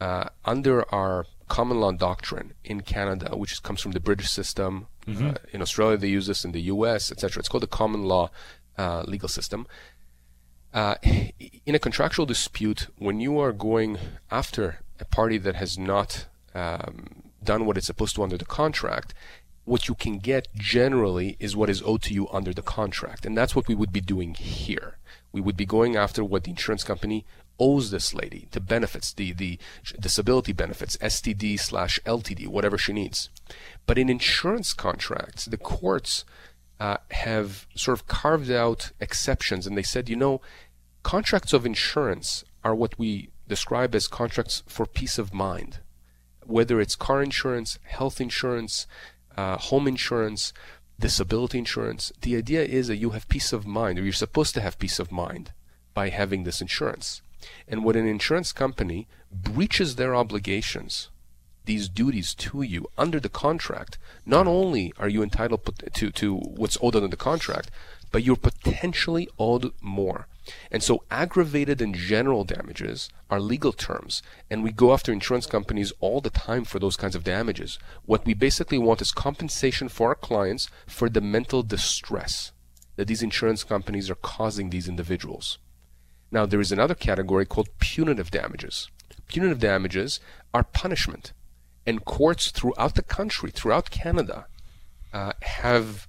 [0.00, 4.86] uh, under our common law doctrine in Canada, which comes from the British system.
[5.06, 5.28] Mm-hmm.
[5.30, 7.40] Uh, in Australia, they use this in the U.S., etc.
[7.40, 8.30] It's called the common law
[8.78, 9.66] uh, legal system.
[10.72, 10.94] Uh,
[11.66, 13.98] in a contractual dispute, when you are going
[14.30, 19.12] after a party that has not um, done what it's supposed to under the contract,
[19.64, 23.26] what you can get generally is what is owed to you under the contract.
[23.26, 24.98] And that's what we would be doing here.
[25.32, 27.24] We would be going after what the insurance company
[27.60, 29.58] owes this lady, the benefits, the, the
[30.00, 33.28] disability benefits, STD slash LTD, whatever she needs.
[33.86, 36.24] But in insurance contracts, the courts
[36.80, 40.40] uh, have sort of carved out exceptions and they said, you know,
[41.02, 45.80] contracts of insurance are what we describe as contracts for peace of mind.
[46.46, 48.86] Whether it's car insurance, health insurance,
[49.36, 50.52] uh, home insurance,
[50.98, 54.60] disability insurance, the idea is that you have peace of mind, or you're supposed to
[54.60, 55.52] have peace of mind
[55.94, 57.22] by having this insurance.
[57.68, 61.08] And when an insurance company breaches their obligations,
[61.64, 65.60] these duties to you under the contract, not only are you entitled
[65.94, 67.70] to, to what's owed under the contract,
[68.10, 70.26] but you're potentially owed more.
[70.70, 75.92] And so aggravated and general damages are legal terms, and we go after insurance companies
[76.00, 77.78] all the time for those kinds of damages.
[78.04, 82.52] What we basically want is compensation for our clients for the mental distress
[82.96, 85.58] that these insurance companies are causing these individuals.
[86.30, 88.88] Now, there is another category called punitive damages.
[89.26, 90.20] Punitive damages
[90.54, 91.32] are punishment.
[91.86, 94.46] And courts throughout the country, throughout Canada,
[95.12, 96.06] uh, have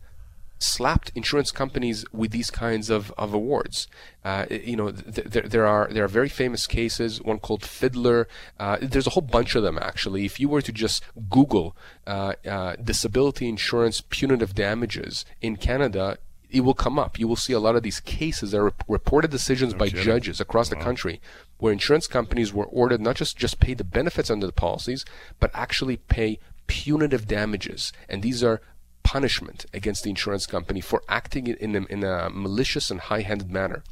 [0.62, 3.88] slapped insurance companies with these kinds of, of awards.
[4.24, 7.22] Uh, you know, th- th- there are there are very famous cases.
[7.22, 8.26] One called Fidler.
[8.60, 10.26] Uh, there's a whole bunch of them actually.
[10.26, 16.18] If you were to just Google uh, uh disability insurance punitive damages in Canada,
[16.52, 17.18] it will come up.
[17.18, 20.04] You will see a lot of these cases that are reported decisions no by kidding.
[20.04, 20.78] judges across wow.
[20.78, 21.22] the country
[21.58, 25.06] where insurance companies were ordered not just just pay the benefits under the policies,
[25.40, 27.92] but actually pay punitive damages.
[28.10, 28.62] And these are
[29.04, 33.84] punishment against the insurance company for acting in a, in a malicious and high-handed manner.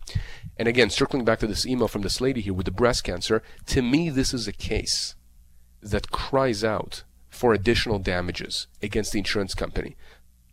[0.57, 3.41] And again, circling back to this email from this lady here with the breast cancer,
[3.67, 5.15] to me this is a case
[5.81, 9.95] that cries out for additional damages against the insurance company.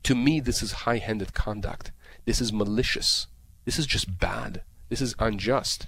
[0.04, 1.90] To me, this is high-handed conduct.
[2.26, 3.28] This is malicious.
[3.64, 4.62] This is just bad.
[4.88, 5.86] This is unjust.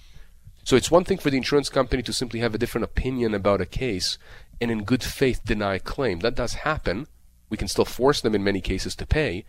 [0.62, 3.61] So it's one thing for the insurance company to simply have a different opinion about
[3.61, 4.18] a case
[4.61, 6.20] and in good faith deny a claim.
[6.20, 7.09] That does happen.
[7.51, 9.46] We can still force them in many cases to pay.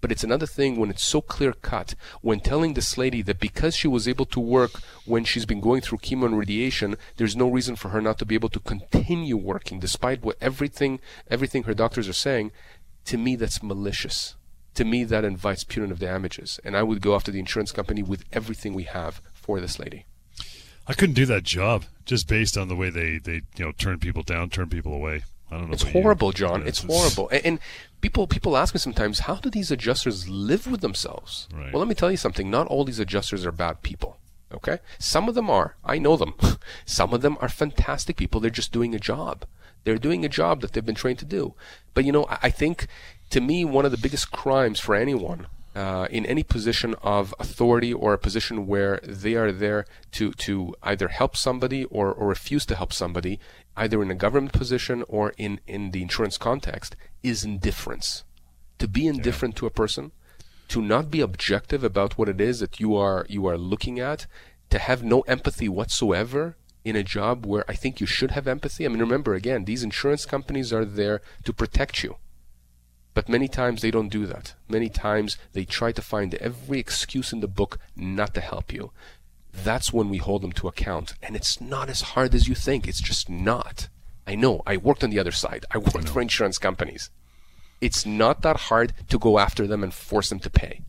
[0.00, 3.76] But it's another thing when it's so clear cut, when telling this lady that because
[3.76, 7.50] she was able to work when she's been going through chemo and radiation, there's no
[7.50, 11.74] reason for her not to be able to continue working despite what everything everything her
[11.74, 12.50] doctors are saying.
[13.06, 14.36] To me that's malicious
[14.74, 16.60] to me that invites punitive damages.
[16.64, 20.06] And i would go after the insurance company with everything we have for this lady.
[20.86, 23.98] I couldn't do that job just based on the way they they you know turn
[23.98, 25.22] people down turn people away.
[25.50, 26.34] I don't know it's horrible you.
[26.34, 26.66] john.
[26.66, 27.28] It's, it's, horrible.
[27.30, 27.58] And, and,
[28.00, 31.48] people people ask me sometimes how do these adjusters live with themselves?
[31.54, 31.72] Right.
[31.72, 32.50] well let me tell you something.
[32.50, 34.16] Not all these adjusters are bad people
[34.52, 34.78] okay?
[34.98, 35.76] Some of them are.
[35.84, 36.34] I know them.
[36.84, 38.40] Some of them are fantastic people.
[38.40, 39.44] They're just doing a job.
[39.84, 41.54] They're doing a job that they've been trained to do.
[41.94, 42.86] But you know i, I think
[43.30, 47.92] to me, one of the biggest crimes for anyone uh, in any position of authority
[47.92, 52.66] or a position where they are there to, to either help somebody or, or refuse
[52.66, 53.38] to help somebody,
[53.76, 58.24] either in a government position or in, in the insurance context, is indifference.
[58.78, 59.60] To be indifferent yeah.
[59.60, 60.10] to a person,
[60.68, 64.26] to not be objective about what it is that you are you are looking at,
[64.70, 68.86] to have no empathy whatsoever in a job where I think you should have empathy.
[68.86, 72.16] I mean, remember again, these insurance companies are there to protect you.
[73.12, 74.54] But many times they don't do that.
[74.68, 78.92] Many times they try to find every excuse in the book not to help you.
[79.52, 81.14] That's when we hold them to account.
[81.22, 82.86] And it's not as hard as you think.
[82.86, 83.88] It's just not.
[84.26, 84.62] I know.
[84.66, 85.64] I worked on the other side.
[85.72, 87.10] I worked I for insurance companies.
[87.80, 90.82] It's not that hard to go after them and force them to pay.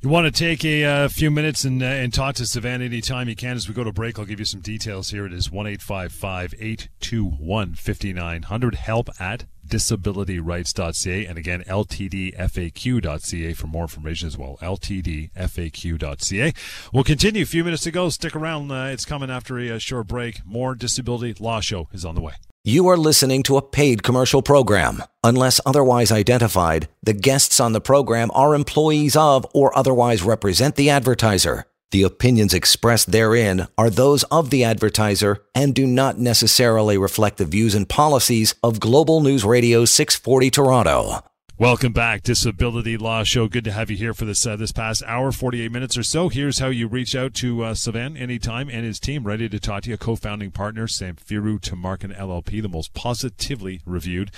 [0.00, 3.28] You want to take a uh, few minutes and, uh, and talk to Sivan anytime
[3.28, 4.18] you can as we go to break.
[4.18, 5.24] I'll give you some details here.
[5.24, 8.74] It is 1 821 5900.
[8.74, 11.26] Help at disabilityrights.ca.
[11.26, 14.58] And again, ltdfaq.ca for more information as well.
[14.62, 16.52] ltdfaq.ca.
[16.92, 17.42] We'll continue.
[17.42, 18.08] A few minutes to go.
[18.08, 18.70] Stick around.
[18.70, 20.44] Uh, it's coming after a, a short break.
[20.44, 22.34] More Disability Law Show is on the way.
[22.64, 25.02] You are listening to a paid commercial program.
[25.22, 30.90] Unless otherwise identified, the guests on the program are employees of or otherwise represent the
[30.90, 31.66] advertiser.
[31.92, 37.44] The opinions expressed therein are those of the advertiser and do not necessarily reflect the
[37.44, 41.20] views and policies of Global News Radio 640 Toronto.
[41.58, 43.48] Welcome back, Disability Law Show.
[43.48, 46.28] Good to have you here for this uh, this past hour, 48 minutes or so.
[46.28, 49.84] Here's how you reach out to uh, Sivan anytime and his team, ready to talk
[49.84, 49.96] to you.
[49.96, 54.32] Co-founding partner, Sam Samfiru Tamarkin LLP, the most positively reviewed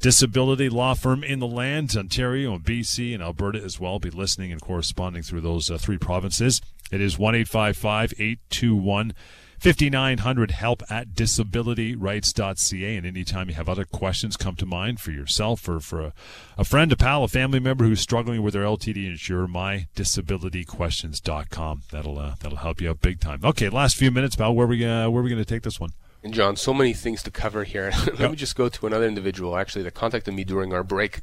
[0.00, 3.98] disability law firm in the land, Ontario and BC and Alberta as well.
[3.98, 6.60] Be listening and corresponding through those uh, three provinces.
[6.90, 9.14] It is 1 821
[9.60, 12.96] 5900 help at disabilityrights.ca.
[12.96, 16.14] And anytime you have other questions come to mind for yourself or for a,
[16.56, 21.82] a friend, a pal, a family member who's struggling with their LTD insurer, mydisabilityquestions.com.
[21.92, 23.40] That'll, uh, that'll help you out big time.
[23.44, 24.54] Okay, last few minutes, pal.
[24.54, 25.90] Where we, uh, where are we going to take this one?
[26.22, 27.92] And John, so many things to cover here.
[28.06, 28.30] Let yep.
[28.30, 31.20] me just go to another individual actually that contacted me during our break.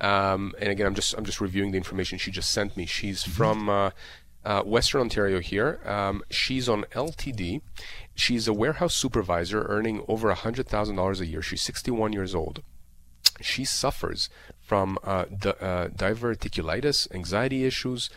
[0.00, 2.86] Um, and again, I'm just I'm just reviewing the information she just sent me.
[2.86, 3.32] She's mm-hmm.
[3.32, 3.90] from uh,
[4.44, 5.80] uh, Western Ontario here.
[5.84, 7.62] Um, she's on LTD.
[8.14, 11.42] She's a warehouse supervisor earning over $100,000 a year.
[11.42, 12.62] She's 61 years old.
[13.40, 14.30] She suffers
[14.60, 18.08] from uh, di- uh, diverticulitis, anxiety issues.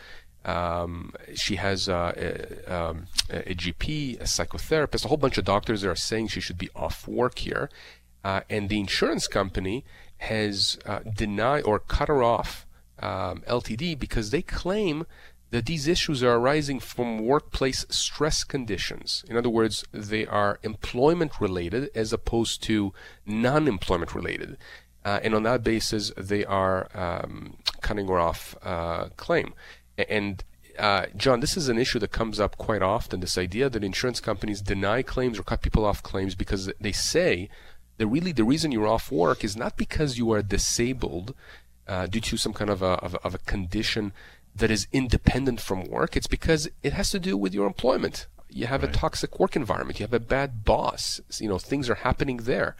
[0.44, 5.82] Um, she has uh, a, um, a, GP, a psychotherapist, a whole bunch of doctors
[5.82, 7.68] that are saying she should be off work here.
[8.24, 9.84] Uh, and the insurance company
[10.18, 12.66] has uh, denied or cut her off
[13.00, 15.06] um, LTD because they claim
[15.50, 19.24] that these issues are arising from workplace stress conditions.
[19.28, 22.92] In other words, they are employment related as opposed to
[23.26, 24.56] non employment related.
[25.04, 29.54] Uh, and on that basis, they are um, cutting her off uh, claim.
[30.08, 30.42] And
[30.78, 34.20] uh, John, this is an issue that comes up quite often this idea that insurance
[34.20, 37.48] companies deny claims or cut people off claims because they say
[37.98, 41.34] that really the reason you're off work is not because you are disabled
[41.86, 44.12] uh, due to some kind of a, of a, of a condition
[44.54, 48.26] that is independent from work, it's because it has to do with your employment.
[48.48, 48.90] You have right.
[48.90, 50.00] a toxic work environment.
[50.00, 51.20] You have a bad boss.
[51.38, 52.76] You know, things are happening there.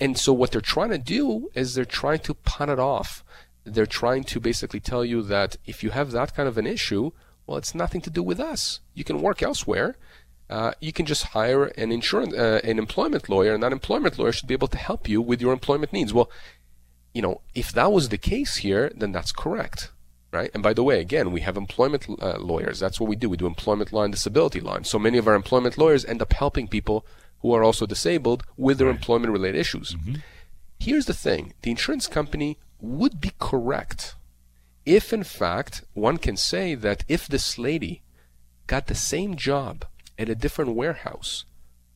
[0.00, 3.24] And so what they're trying to do is they're trying to punt it off.
[3.64, 7.12] They're trying to basically tell you that if you have that kind of an issue,
[7.46, 8.80] well, it's nothing to do with us.
[8.94, 9.96] You can work elsewhere.
[10.48, 14.32] Uh, you can just hire an insurance, uh, an employment lawyer, and that employment lawyer
[14.32, 16.12] should be able to help you with your employment needs.
[16.12, 16.30] Well,
[17.14, 19.90] you know, if that was the case here, then that's correct
[20.32, 20.50] right?
[20.54, 22.78] And by the way, again, we have employment uh, lawyers.
[22.78, 23.28] That's what we do.
[23.28, 24.76] We do employment law and disability law.
[24.76, 27.04] And so many of our employment lawyers end up helping people
[27.40, 29.94] who are also disabled with their employment related issues.
[29.94, 30.16] Mm-hmm.
[30.78, 34.14] Here's the thing the insurance company would be correct
[34.86, 38.02] if, in fact, one can say that if this lady
[38.66, 39.84] got the same job
[40.18, 41.44] at a different warehouse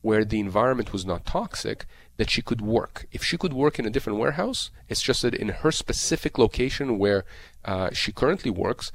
[0.01, 1.85] where the environment was not toxic,
[2.17, 3.07] that she could work.
[3.11, 6.99] If she could work in a different warehouse, it's just that in her specific location
[6.99, 7.25] where
[7.65, 8.91] uh, she currently works,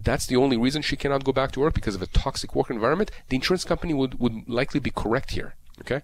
[0.00, 2.70] that's the only reason she cannot go back to work because of a toxic work
[2.70, 3.10] environment.
[3.28, 5.54] The insurance company would, would likely be correct here.
[5.80, 6.02] Okay?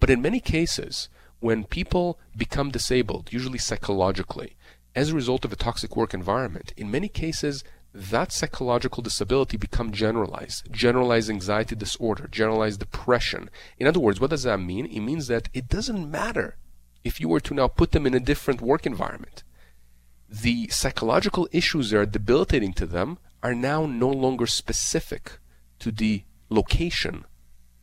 [0.00, 1.08] But in many cases,
[1.40, 4.56] when people become disabled, usually psychologically,
[4.94, 7.64] as a result of a toxic work environment, in many cases,
[7.94, 13.48] that psychological disability become generalized generalized anxiety disorder generalized depression.
[13.78, 14.86] In other words what does that mean?
[14.86, 16.56] It means that it doesn't matter
[17.02, 19.42] if you were to now put them in a different work environment.
[20.28, 25.38] The psychological issues that are debilitating to them are now no longer specific
[25.78, 27.24] to the location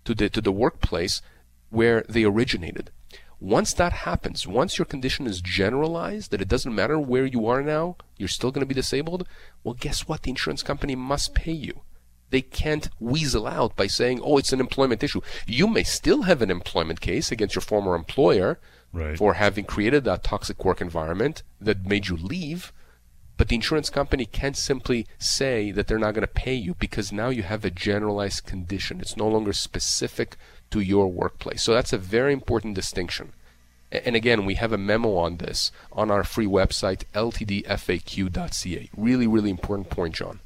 [0.03, 1.21] to the to the workplace
[1.69, 2.91] where they originated
[3.39, 7.61] once that happens, once your condition is generalized, that it doesn't matter where you are
[7.61, 9.27] now, you're still going to be disabled,
[9.63, 10.23] well, guess what?
[10.23, 11.81] The insurance company must pay you.
[12.29, 15.21] They can't weasel out by saying, oh, it's an employment issue.
[15.45, 18.59] You may still have an employment case against your former employer
[18.91, 19.17] right.
[19.17, 22.73] for having created that toxic work environment that made you leave,
[23.37, 27.11] but the insurance company can't simply say that they're not going to pay you because
[27.11, 29.01] now you have a generalized condition.
[29.01, 30.37] It's no longer specific
[30.71, 31.63] to your workplace.
[31.63, 33.33] So that's a very important distinction.
[33.91, 38.89] And again, we have a memo on this on our free website, ltdfaq.ca.
[38.97, 40.39] Really, really important point, John.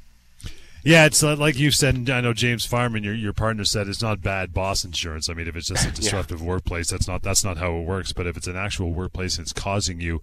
[0.82, 2.08] Yeah, it's uh, like you said.
[2.08, 5.28] I know James Farman, your your partner said it's not bad boss insurance.
[5.28, 6.46] I mean, if it's just a disruptive yeah.
[6.46, 8.12] workplace, that's not that's not how it works.
[8.12, 10.22] But if it's an actual workplace and it's causing you,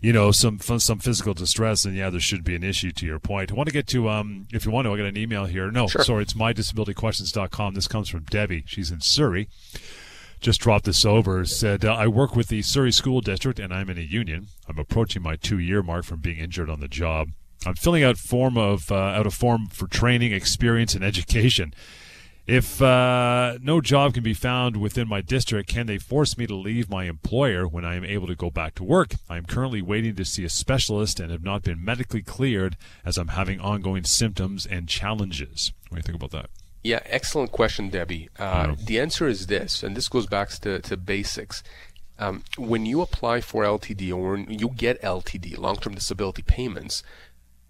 [0.00, 2.92] you know, some some physical distress, then yeah, there should be an issue.
[2.92, 5.06] To your point, I want to get to um, if you want to, I got
[5.06, 5.70] an email here.
[5.70, 6.04] No, sure.
[6.04, 7.74] sorry, it's mydisabilityquestions.com.
[7.74, 8.62] This comes from Debbie.
[8.66, 9.48] She's in Surrey.
[10.40, 11.44] just dropped this over.
[11.44, 14.46] Said, uh, I work with the Surrey School District and I'm in a union.
[14.68, 17.30] I'm approaching my two year mark from being injured on the job.
[17.66, 21.74] I'm filling out form of uh, out a form for training, experience, and education.
[22.44, 26.56] If uh, no job can be found within my district, can they force me to
[26.56, 29.14] leave my employer when I am able to go back to work?
[29.30, 33.16] I am currently waiting to see a specialist and have not been medically cleared as
[33.16, 35.72] I'm having ongoing symptoms and challenges.
[35.88, 36.50] What do you think about that?
[36.82, 38.28] Yeah, excellent question, Debbie.
[38.40, 41.62] Uh, The answer is this, and this goes back to, to basics.
[42.18, 47.04] Um, when you apply for LTD or when you get LTD, long term disability payments,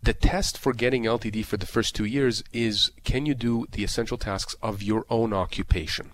[0.02, 3.84] the test for getting LTD for the first two years is can you do the
[3.84, 6.10] essential tasks of your own occupation?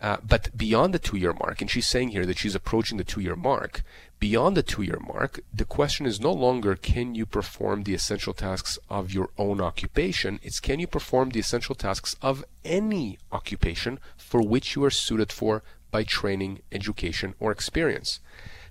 [0.00, 3.04] Uh, but beyond the two year mark, and she's saying here that she's approaching the
[3.04, 3.82] two year mark,
[4.18, 8.32] beyond the two year mark, the question is no longer can you perform the essential
[8.32, 14.00] tasks of your own occupation, it's can you perform the essential tasks of any occupation
[14.16, 15.62] for which you are suited for
[15.92, 18.18] by training, education, or experience.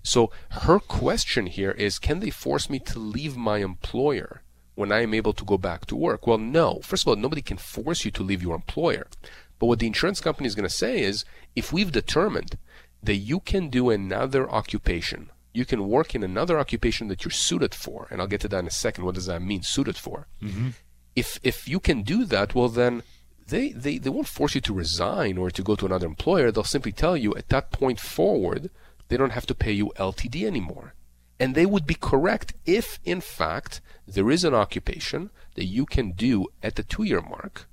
[0.04, 4.41] So her question here is can they force me to leave my employer
[4.76, 6.26] when I am able to go back to work?
[6.26, 6.80] Well, no.
[6.84, 9.08] First of all, nobody can force you to leave your employer.
[9.60, 11.24] But what the insurance company is going to say is
[11.56, 12.58] if we've determined
[13.04, 17.76] that you can do another occupation, you can work in another occupation that you're suited
[17.76, 19.04] for, and I'll get to that in a second.
[19.04, 20.28] What does that mean, suited for?
[20.41, 20.70] Mm-hmm.
[21.16, 23.04] If if you can do that, well then
[23.47, 26.52] they, they, they won't force you to resign or to go to another employer.
[26.52, 28.70] They'll simply tell you at that point forward,
[29.12, 30.93] they don't have to pay you LTD anymore.
[31.38, 36.14] And they would be correct if, in fact, there is an occupation that you can
[36.14, 37.68] do at the two year mark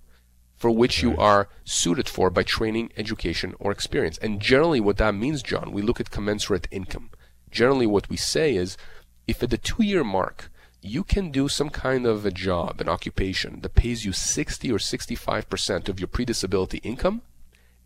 [0.57, 4.19] for which you are suited for by training, education, or experience.
[4.19, 7.11] And generally, what that means, John, we look at commensurate income.
[7.53, 8.77] Generally, what we say is
[9.29, 10.51] if at the two year mark
[10.83, 14.79] you can do some kind of a job, an occupation that pays you 60 or
[14.79, 17.23] 65% of your pre disability income,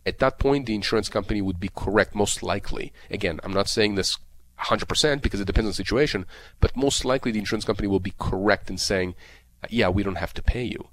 [0.05, 2.93] at that point, the insurance company would be correct, most likely.
[3.11, 4.19] Again, I'm not saying this
[4.61, 6.27] 100% because it depends on the situation,
[6.61, 9.15] but most likely the insurance company will be correct in saying,
[9.69, 10.89] yeah, we don't have to pay you.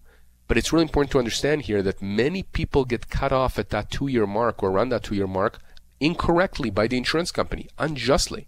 [0.47, 3.91] But it's really important to understand here that many people get cut off at that
[3.91, 5.60] two year mark or around that two year mark
[5.99, 8.47] incorrectly by the insurance company, unjustly.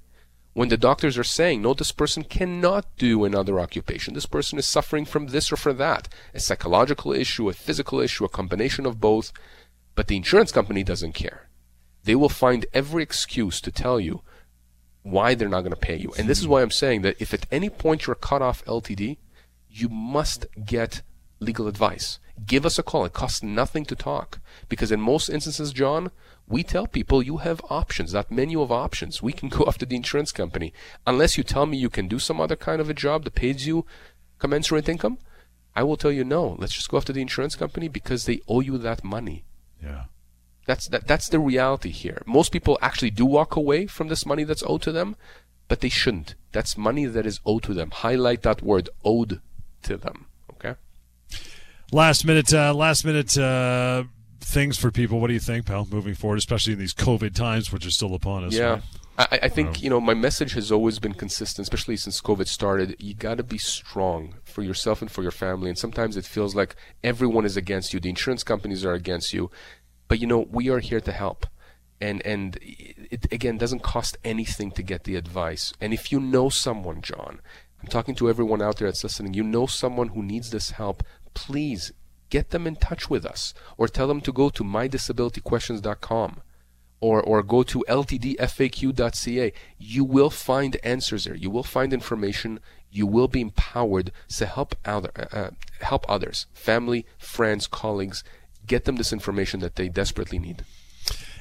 [0.53, 4.13] When the doctors are saying, no, this person cannot do another occupation.
[4.13, 6.09] This person is suffering from this or for that.
[6.33, 9.31] A psychological issue, a physical issue, a combination of both.
[9.95, 11.49] But the insurance company doesn't care.
[12.03, 14.21] They will find every excuse to tell you
[15.03, 16.13] why they're not going to pay you.
[16.17, 19.17] And this is why I'm saying that if at any point you're cut off LTD,
[19.69, 21.01] you must get
[21.39, 22.19] legal advice.
[22.45, 23.05] Give us a call.
[23.05, 24.39] It costs nothing to talk.
[24.69, 26.11] Because in most instances, John,
[26.47, 29.21] we tell people you have options, that menu of options.
[29.21, 30.73] We can go after the insurance company.
[31.05, 33.67] Unless you tell me you can do some other kind of a job that pays
[33.67, 33.85] you
[34.39, 35.17] commensurate income,
[35.75, 36.55] I will tell you no.
[36.59, 39.45] Let's just go after the insurance company because they owe you that money.
[39.83, 40.03] Yeah.
[40.65, 42.21] That's that, that's the reality here.
[42.25, 45.15] Most people actually do walk away from this money that's owed to them,
[45.67, 46.35] but they shouldn't.
[46.51, 47.91] That's money that is owed to them.
[47.91, 49.41] Highlight that word owed
[49.83, 50.27] to them.
[50.53, 50.75] Okay.
[51.91, 54.03] Last minute, uh, last minute uh,
[54.39, 55.19] things for people.
[55.19, 55.87] What do you think, pal?
[55.89, 58.53] Moving forward, especially in these COVID times, which are still upon us.
[58.53, 58.69] Yeah.
[58.73, 58.83] Right?
[59.17, 62.95] I, I think you know my message has always been consistent, especially since COVID started.
[62.99, 65.69] You got to be strong for yourself and for your family.
[65.69, 67.99] And sometimes it feels like everyone is against you.
[67.99, 69.51] The insurance companies are against you,
[70.07, 71.45] but you know we are here to help.
[71.99, 75.73] And and it again doesn't cost anything to get the advice.
[75.81, 77.41] And if you know someone, John,
[77.81, 79.33] I'm talking to everyone out there that's listening.
[79.33, 81.03] You know someone who needs this help.
[81.33, 81.91] Please
[82.29, 86.41] get them in touch with us, or tell them to go to mydisabilityquestions.com
[87.01, 89.53] or, or go to ltdfaq.ca.
[89.77, 91.35] You will find answers there.
[91.35, 92.59] You will find information.
[92.91, 95.49] You will be empowered to help other, uh, uh,
[95.81, 98.23] help others, family, friends, colleagues,
[98.67, 100.63] get them this information that they desperately need.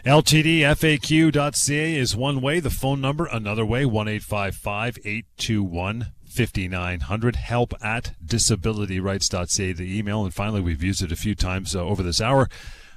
[0.05, 2.59] LTDFAQ.ca is one way.
[2.59, 7.37] The phone number, another way, 1 821 5900.
[7.37, 10.25] Help at disabilityrights.ca, the email.
[10.25, 12.49] And finally, we've used it a few times uh, over this hour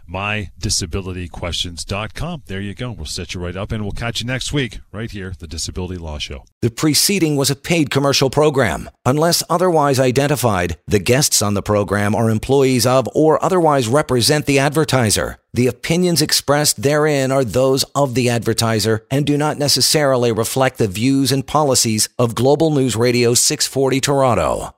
[0.10, 2.44] mydisabilityquestions.com.
[2.46, 2.92] There you go.
[2.92, 5.98] We'll set you right up and we'll catch you next week right here, the Disability
[5.98, 6.46] Law Show.
[6.62, 8.90] The preceding was a paid commercial program.
[9.06, 14.60] Unless otherwise identified, the guests on the program are employees of or otherwise represent the
[14.60, 15.38] advertiser.
[15.54, 20.88] The opinions expressed therein are those of the advertiser and do not necessarily reflect the
[20.88, 24.76] views and policies of Global News Radio 640 Toronto.